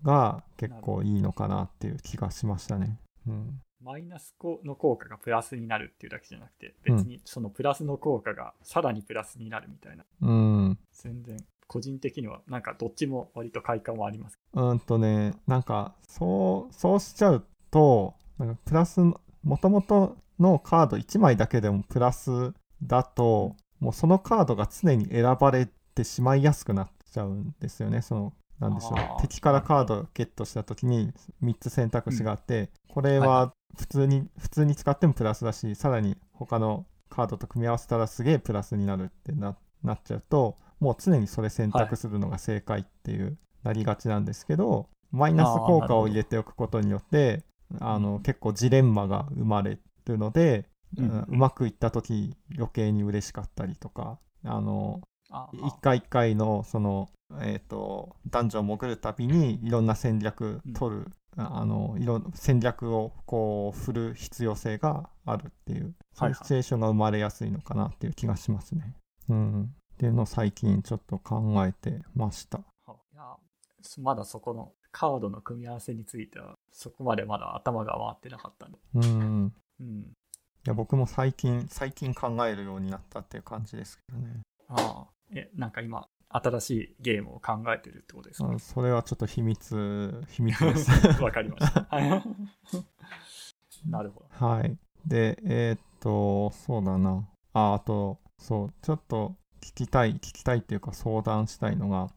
[0.03, 2.97] が結構いいのかなっていう気がしましたね。
[3.27, 3.61] うん。
[3.83, 10.79] マイナスの効果がプラスになるっていうだけじゃなくて、別にそのプラスの効果がさらにプラスになるみたいな、うん。
[10.93, 14.37] 全然、個人的には、なんかどっちも割と快感はあります。
[14.53, 22.53] うんとね、なんか、そう、そうしちゃうと、なんかプラス、もともとのカード1枚だけでもプラス
[22.83, 28.01] だと、もうそのカードが常に選ばれてしまいやすくなっちゃうんですよね。
[28.01, 29.21] その、なんでしょう。
[29.21, 31.11] 敵からカードをゲットした時に
[31.43, 47.43] 3つ選択肢があって、これはいは普通に、普通に使ってもプラスだし、さらに他のカードと組み合わせたらすげえプラスになるってななっちゃうと、もう常にそれ選択するのが正解っていう、なりがちなんですけど、マイナス効果を入れておくことによって、
[47.79, 50.65] あの結構ジレンマが生まれるので、
[50.97, 68.95] うんうんうまくいった時余計に嬉しかったりとか、あのあ一回一回のその、えー、とダンジョン潜るたびにいろんな戦略取る、あのいろん戦略をこう振る必要性があるっていうそういうシチュエーションが生まれやすいのかなっていう気がしますね。
[69.29, 69.67] うん、っ
[69.97, 72.59] ていうのを最近ちょっと考えてました。
[72.85, 73.23] はいや
[73.99, 78.79] まだそこのカードの組み合わせについては、そこまでまだ頭が回ってなかったんで。
[78.95, 80.13] うんうん。
[80.65, 84.41] いや僕も最近最近考えるようになったっていう感じですけどね。
[84.69, 85.07] ああ。
[85.33, 88.51] え、なんか今、新しいゲームを考えてるってことですか？
[88.53, 90.91] あそれはちょっと秘密、秘密です。
[91.23, 91.87] わかりました。
[91.89, 91.99] は
[93.85, 94.45] いなるほど。
[94.45, 94.77] はい。
[95.05, 97.27] で、えーっと、そうだな。
[97.53, 102.09] あ、あと、そう、ちょっと聞きたい、聞きたいっていうか相談したいのが、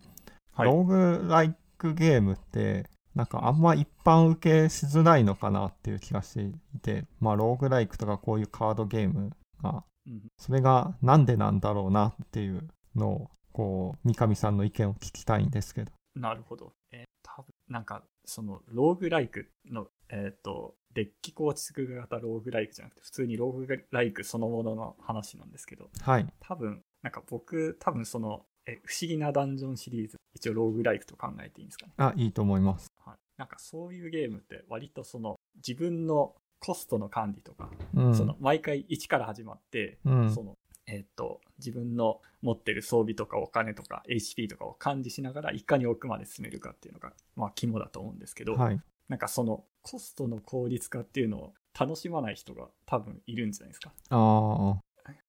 [0.53, 6.53] はいローグライクゲームって、なんかあんま一般受けしづらいのかなっていう気がしてい
[6.85, 9.30] て、まあ、ローグライクとかこういうカードゲーム
[9.62, 15.93] が、うんそれがなんでなんだろうなっていうのを、こう、三上さんの意見を聞きたいんですけど。
[16.14, 16.72] なるほど。
[16.93, 17.05] えー
[17.37, 26.26] 多分なんか、その、ローグライクの、えっ、と、デッキ構築型ローグライクじゃなくて、普通にローグライクそのものの話なんですけど、はい。
[26.41, 31.93] 多分、なんか僕、多分その、え不思議なダンジョンシリーズ、一応ローグライクと考えていいんですかね。
[31.97, 32.87] あ、いいと思います。
[33.05, 33.16] はい。
[33.37, 38.16] なんかそういうゲームって、割とその、自分のコストの管理とか、うん。
[38.16, 40.56] その、毎回1から始まって、うんその、
[40.86, 48.80] えっ、と、自分の持ってる装備とかお金とか HP とかを管理しながらいかに奥まで進めるかっていうのが、まあ、肝だと思うんですけど、はい。
[49.10, 53.92] なんかそのコストの効率化っていうのを楽しまない人が多分いるんじゃないですか。
[54.08, 54.80] あ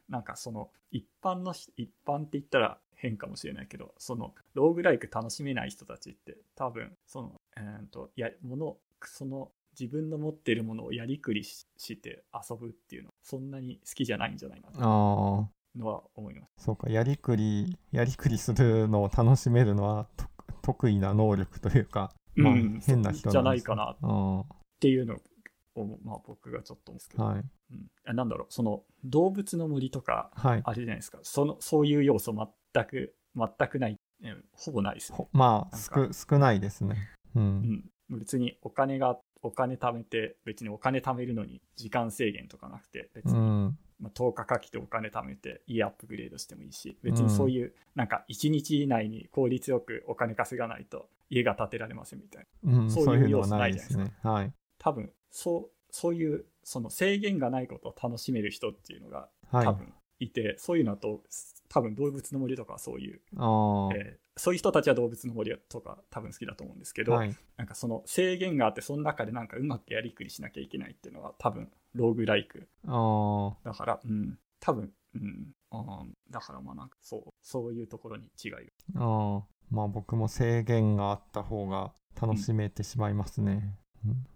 [0.07, 14.86] なんかその一般の人、一般って言ったら変かもしれないけど、そのローグライク楽しめない人たちって多分その、えー、とやものその自分の持ってるものをやりくりしして遊ぶっていうのそんなに好きじゃないんじゃないかあ、な。
[14.86, 15.49] の
[15.88, 16.65] は思います。
[16.65, 20.26] そうか、やりくり、やりくりするのを楽しめるのはと
[20.61, 24.43] 得意な能力というか、まあ、うん変な人じゃないかなっあ
[24.80, 25.15] ていうの
[25.76, 27.39] を、まあ、僕がちょっと思うんですけど、あはい。
[27.39, 27.41] う
[27.76, 30.61] んあなんだろうその動物の森とかはい。
[30.63, 32.34] あれじゃないですかそのそういう要素
[32.73, 36.95] 全く全くない、うんほぼないですねほまあ、少少ないですね。
[37.36, 37.39] う。
[37.39, 37.47] うん
[38.11, 43.77] ん、別にお金がお金貯めて別にお金貯めるのに時間制限とかなくて別に、うん。
[43.99, 54.13] まあ、10日かけてお金貯めて家アップグレードしてもいいし別にそういう、なんか1日以内に効率よくお金稼がないと家が建てられませんみたいなうん、そういうそういうのはな要素ないいですね。
[54.23, 54.51] はい。
[54.79, 59.65] 多分そうそういうその制限がないことを楽しめる人っていうのがはい。
[59.65, 61.21] 多分いて、そういうのと
[61.70, 67.36] 多分動物の森とかはそういう、えーそういう人たちは動物の森とか多分好きだと思うんですけど、はい。
[67.57, 74.38] なんかその制限があってその中でなんかうまくやりくりしなきゃいけないっていうのは多分ローグライクあだからうん。
[74.59, 75.53] 多分うん。
[75.72, 76.05] あー。
[76.30, 78.59] だからまあなんかそうそういうところに違いが。
[78.95, 79.43] あ。
[79.72, 83.78] まあ僕も制限があった方が楽しめてしまいますね。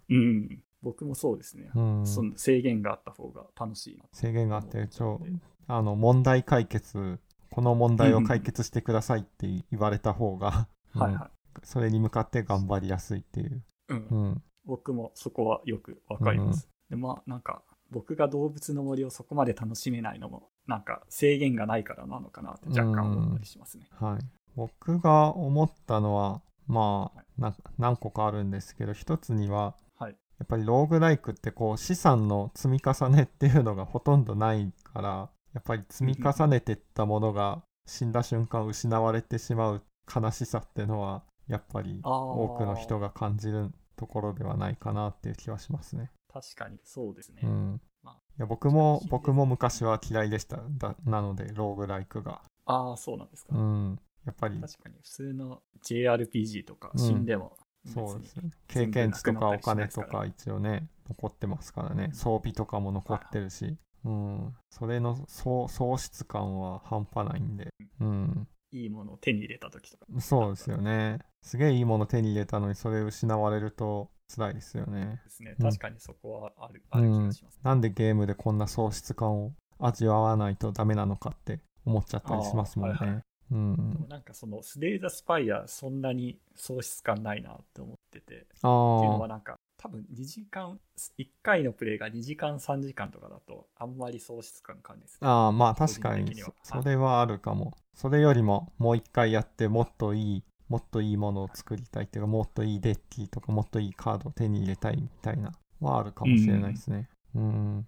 [0.09, 0.63] うん。
[0.81, 2.07] 僕もそうですね、うん。
[2.07, 5.33] その制限があった方が楽しいな制限があって、ちょ思っ、て
[5.69, 7.19] あの、問題解決、
[7.51, 11.01] この問題を解決してくださいって言われた方が、うん。
[11.01, 11.31] はいは
[11.63, 13.63] それに向かって頑張りやすいっていう。
[13.89, 14.07] い、うん。
[14.09, 14.43] うん。
[14.65, 24.25] 僕もそこはよくわかります、でまあなんか僕が動物の森をそこまで楽しめないのもなんか制限がないからなのかなって若干思ったりしますね、はい。
[24.55, 30.11] 僕が思ったのは、まあ、な何個かあるんですけど、一つには、はい。
[30.11, 39.81] やっぱりローグライクってこう資産の積み重ねっていうのがほとんどないからやっぱり積み重ねてったものが死んだ瞬間失われてしまう
[40.13, 46.11] 悲しさっていうのはやっぱり多くの人が感じるところではないかなっていう気はしますね。
[46.31, 47.81] 確かにそうですね、うん。
[48.03, 52.41] まあいや僕も僕も昔は嫌いでしただなのでローグライクが。
[52.65, 53.99] ああそうなんですか、うん。
[54.25, 57.57] やっぱり確かに普通の JRPG とかうん死んでも、
[57.91, 58.51] そうですね。
[58.67, 62.07] 経験値とかお金とか一応ね、残ってますからねう。
[62.09, 63.75] ん装備とかも残ってるし。
[64.05, 64.55] うん。
[64.69, 67.73] それの喪喪失感は半端ないんで。
[67.99, 68.47] うん。
[68.71, 71.19] いいものを手に入れた時とかそうですよね。
[71.41, 75.21] すげえいいもの手に入れたのにそれ失われると辛いですよね。
[75.23, 83.23] ですねうん確かにそこはある,、ある気がします、なんでゲームでこんな喪失感を味わわないとダメなのかって思っちゃったりしますもんね。
[83.51, 84.05] うでもん。
[84.07, 89.27] なんかそのスレイザースパイアそんなに喪失感ないなって思っててっていうあのはあ。
[89.27, 90.77] なんか多分2時間
[91.17, 97.73] 1回のプレイが2時間3時間とかだとあんまり喪失感感じですああ、まあ個確かにそ、それはあるかも。
[97.95, 107.09] それよりももう一回やってもっといい、もっといいものを作りたいっていうか、もっといいデッキとか、もっといいカードを手に入れたいみたいな、はあるかもしれないですね。
[107.35, 107.87] うん。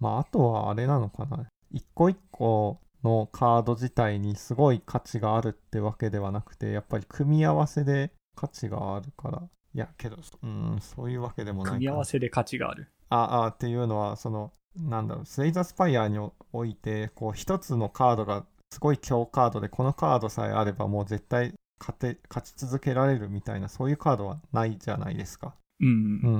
[0.00, 1.46] まああとはあれなのかな。
[1.70, 9.42] 一個一個のカード自体にすごい価値があるってわけではなくて、やっぱり組み合わせで価値があるから。
[9.74, 12.90] いや、けど、うん、そういうわけでもない組み合わせで価値がある。
[13.08, 16.18] ああっていうのはそのなんだろうスレイザースパイアに
[16.52, 25.54] おいてこう一つのカードがすごい強カードでこのカードさえあればもう絶対勝て勝ち続けられるみたいなそういうカードはないじゃないですか。
[25.80, 25.90] うん、う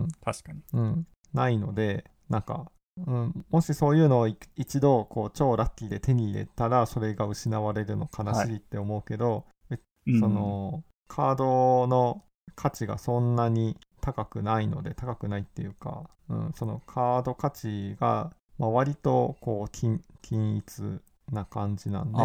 [0.04, 0.08] ん。
[0.24, 0.62] 確かに。
[0.72, 2.70] うん、ないのでなんか、
[3.06, 9.44] うん、もしそういうのをい一度こう超ラッキーで手に入れたらそれが失われるの悲しいって思うけど、
[10.06, 10.20] うん。
[10.20, 12.24] そのカードの
[12.54, 21.00] 価値がそんなに高くないので高くないっていうか、うん、そのカード価値が、まあ、割とこう均均一
[21.30, 22.18] な感じなんで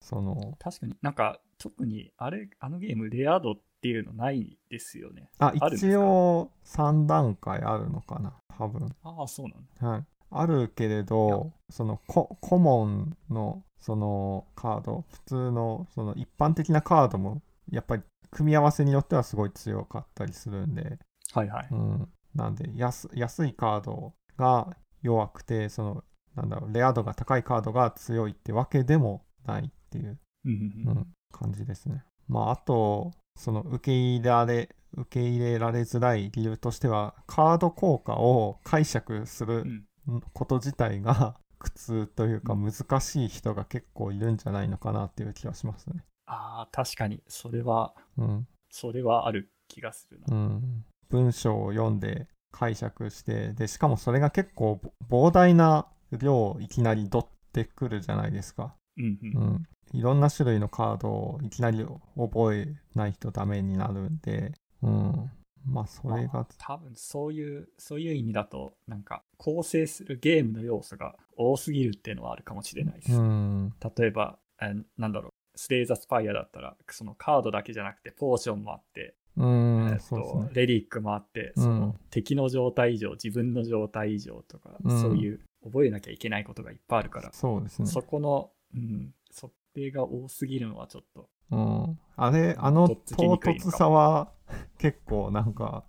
[0.00, 5.28] その確かになんか特にあれあのゲームレア度っていうのないですよね。
[5.38, 8.88] あ一応3段階あるのかな多分。
[9.02, 9.88] ああそうなんだ。
[9.88, 18.02] はい、あるけれどそのココモンのそのカード普通のその一般的なカードもやっぱり
[18.32, 20.98] 組み合わせによってはすごい強かったりするんで、
[21.32, 21.68] はいはい。
[21.70, 26.04] うん、なんで安安いカードが弱くてその
[26.34, 32.04] なんだろうレア度が高いカードが強いってわけでもないっていう、うん感じですね。
[32.28, 39.84] まああとその受け入れられ受け入れられづらい理由としてはカード効果を解釈するうん。
[40.32, 46.04] こと自体が苦痛というかう難しい人が結構いるんじゃないのかなっていう気がしますね。
[46.32, 47.22] ああ確かに。
[47.28, 48.46] それはうん。
[48.70, 58.74] それはある気がするな、うん、文章を読んで解釈してでしかもそれが結構ぼ膨大な量をいきなり取ってくるじゃないですか。
[58.96, 59.42] うんうん。
[59.42, 64.52] うん、いろんな種類のカードをいきなり覚えないとダメになるんで、
[64.82, 65.30] うん、
[65.66, 80.48] まあそれが、多分そういうそういう意味だとなんか構成するゲームの要素が多すぎるっていうのはあるかもしれないです、うん、例えばえなんだろうステイザ・スパイアだったらそのカードだけじゃなくてポーションもあって、うん、えっそうですね。
[80.48, 87.86] とレリックもあってうんその敵の状態以上自分の状態以上とか、うんそういう覚えなきゃいけないことがいっぱいあるから、そうですね。
[87.86, 94.32] そこの、うん、それが多すぎるのはちょっとうん、あれ、あの唐突さは
[94.78, 95.84] 結構なんか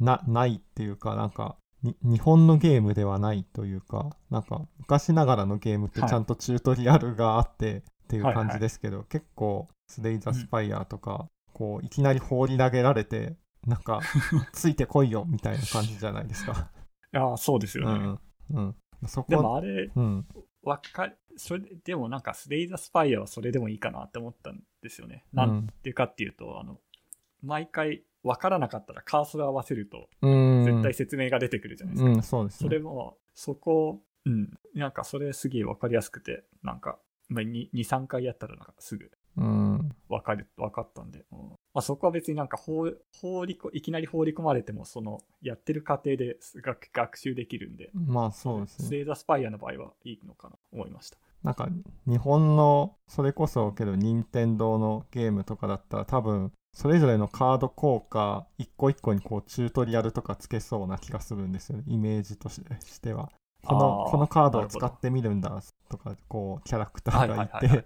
[0.00, 13.36] なないっていうかなんかに日本のゲームではないというかなんか昔ながらのゲームってはいちゃんとチュートリアルがあってっていうはいはい感じですけど、結構スレイザースパイアとか、こういきなり放り投げられて
[13.66, 14.00] なんか
[14.52, 16.70] ついてこいよみたいな感じじゃないですか。
[17.12, 18.18] いやそうですよね、
[18.50, 18.66] うん
[19.00, 20.26] うん、そこでもあれうん
[20.64, 25.24] わかるそれででもなんかスレイザースパイアはそれでもいいかなって思ったんですよね。
[25.32, 26.80] なうんんていうかっていうとあの
[27.42, 32.10] 毎回わからなかったらカーソル合わせるとうん絶対説明が出てくるじゃないですか。
[32.10, 32.70] うん、そうですそね。
[32.70, 36.98] れもそこうんなんかそれすげえわかりやすくてなんか
[37.32, 39.92] 23回やったらなんかすぐうん。
[40.08, 41.38] わかるわかったんで、うん
[41.74, 42.88] まあ、そこは別になんか放
[43.20, 48.88] 放りこいきなり放り込まれてもそのやってる過程で学学習できるんで、まあそうですね。
[48.88, 48.92] ス。
[48.92, 51.18] レイザースパイアの場合はいいのかなと思いました。
[51.42, 51.68] なんか
[52.06, 61.84] 日本のそれこそけど任天堂のゲームとかだったら多分それぞれのカード効果一個一個にこうチュートリアルとかつけそうな気がするんですよね。
[61.88, 63.30] イメージとししては。
[63.64, 65.62] このあーこのカードを使ってみるんだ
[65.96, 67.84] とかこうキャラクターがいはいはいはいて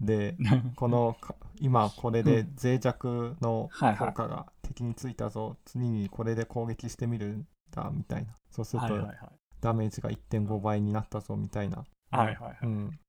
[0.00, 0.36] で
[0.76, 5.56] このか今これで脆弱のはいはい効果が敵についたぞ。
[5.64, 8.34] 次にこれで攻撃してみるんだみたいな。
[8.50, 9.18] そうするとはいはいはい。
[9.60, 11.84] ダメージが1.5倍になったぞみたいな。
[12.10, 12.58] はいはいはい。
[12.62, 13.00] うん、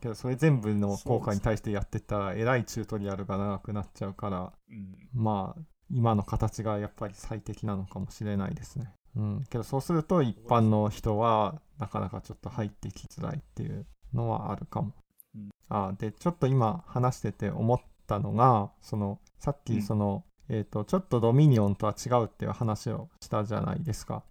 [0.00, 4.96] けどそれ全部の効果に対してやってったらえらいチュートリアルが長くなっちゃうからうん。
[5.14, 8.92] まあ今の形がやっぱり最適なのかもしれないですね。
[9.16, 14.92] うん、けどそうすると一般の人はなかなかちょっと入ってきづらいっていうのはあるかも。
[15.34, 24.24] うんあでちょっと今話してて思ったのがそのさっうんきその、えー、とちょっとドミニオンとは違うっていう話をしたじゃないですか。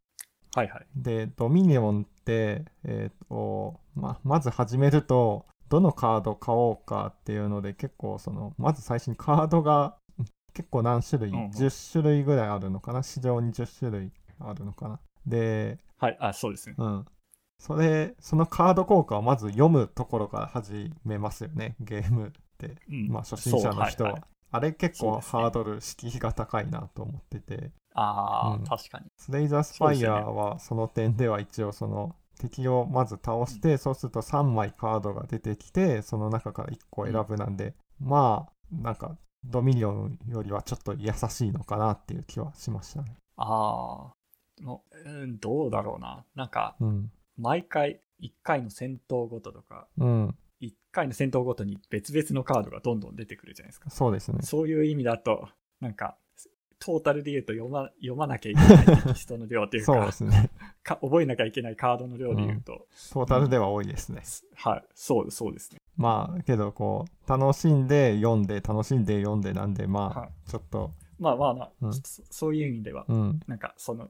[0.55, 0.86] はいはい。
[0.95, 15.00] で、ドミニオンって、えーとま、まず始めると、どのカード買おうかっていうので、結構その、まず最初にカードがうん結構何種類、うんうん10種類ぐらいあるのかな、市場に10種類あるのかな。
[15.26, 16.76] で、はい、あ、そうですね。
[16.78, 17.06] うん。
[17.58, 22.76] それ、そのカード効果をまず読むところから始めますよね、ゲームって。
[22.90, 23.90] うんまあ、初心者の人は。
[23.92, 27.72] そうはいはいあれ結構ハードル、敷居が高いなと思ってて。
[27.94, 29.06] ああ、うん確かに。
[29.18, 43.16] スレイザースパイアはその点では一応その敵をまず倒して、そうすると3枚カードが出てきてその中から1個選ぶなんで、まあなんかドミニオンよりはちょっと優しいのかなっていう気はしましたね。
[43.38, 44.12] ああ、
[44.60, 46.26] もう、うん、どうだろうな。
[46.36, 47.12] なんか、うん。
[47.38, 50.36] 毎回、1回の戦闘ごととか、うん。
[50.62, 53.89] 1回の戦闘ごとに別々のカードがどんどん出てくるじゃないですか。
[53.89, 54.39] そうですね。
[54.41, 55.47] そういう意味だと、
[55.80, 56.18] なんか、
[56.80, 60.49] トータルで言うと読ま読まなきゃいけないテキストの量というかそうですね。
[60.82, 64.24] か、覚えなきゃいけないカードの量で言うと、トータルでは多いですね。
[64.55, 65.80] はい、そう、そうですね。
[65.97, 73.39] まあけどこう楽しんで読んで楽しんで読んでなんでまはあちょっと、まあまあまあ、うんそそういう意味では、うん。
[73.47, 74.10] なんかその、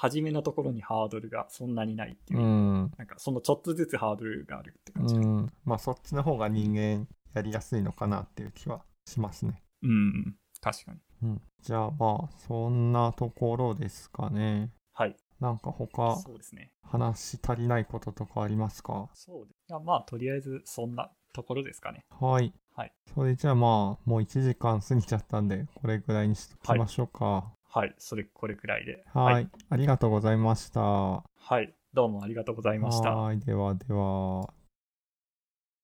[0.00, 2.92] 初めのところにハードルがそんなにないっていうう、ん。
[2.96, 5.16] なんかそのちょっとずつハードルがあるって感じ。
[5.16, 5.52] うん。
[5.64, 9.60] まあそっちの方が人間やりやすいのかなっていう気はしますね。
[9.82, 10.98] うん、確かに。
[11.24, 14.70] うん、じゃあまあそんなところですかね。
[14.92, 15.16] はい。
[15.40, 16.70] なんか他そうですね。
[16.82, 19.08] 話し足りないこととかありますか？
[19.14, 19.56] そうです。
[19.68, 22.04] いやまあ、とりあえずそんなところですかね。
[22.20, 22.52] はい。
[22.74, 22.92] はい。
[23.12, 27.24] それじゃあまあもう1時間過ぎちゃったんでこれぐらいにしときましょうか。
[27.24, 27.52] は
[27.86, 27.94] い。
[27.98, 29.04] それ、これくらいで。
[29.12, 29.48] はい。
[29.68, 30.80] ありがとうございました。
[30.80, 31.22] は
[31.60, 31.74] い。
[31.94, 33.14] どうもありがとうございました。
[33.14, 33.38] はい。
[33.40, 34.57] ではでは。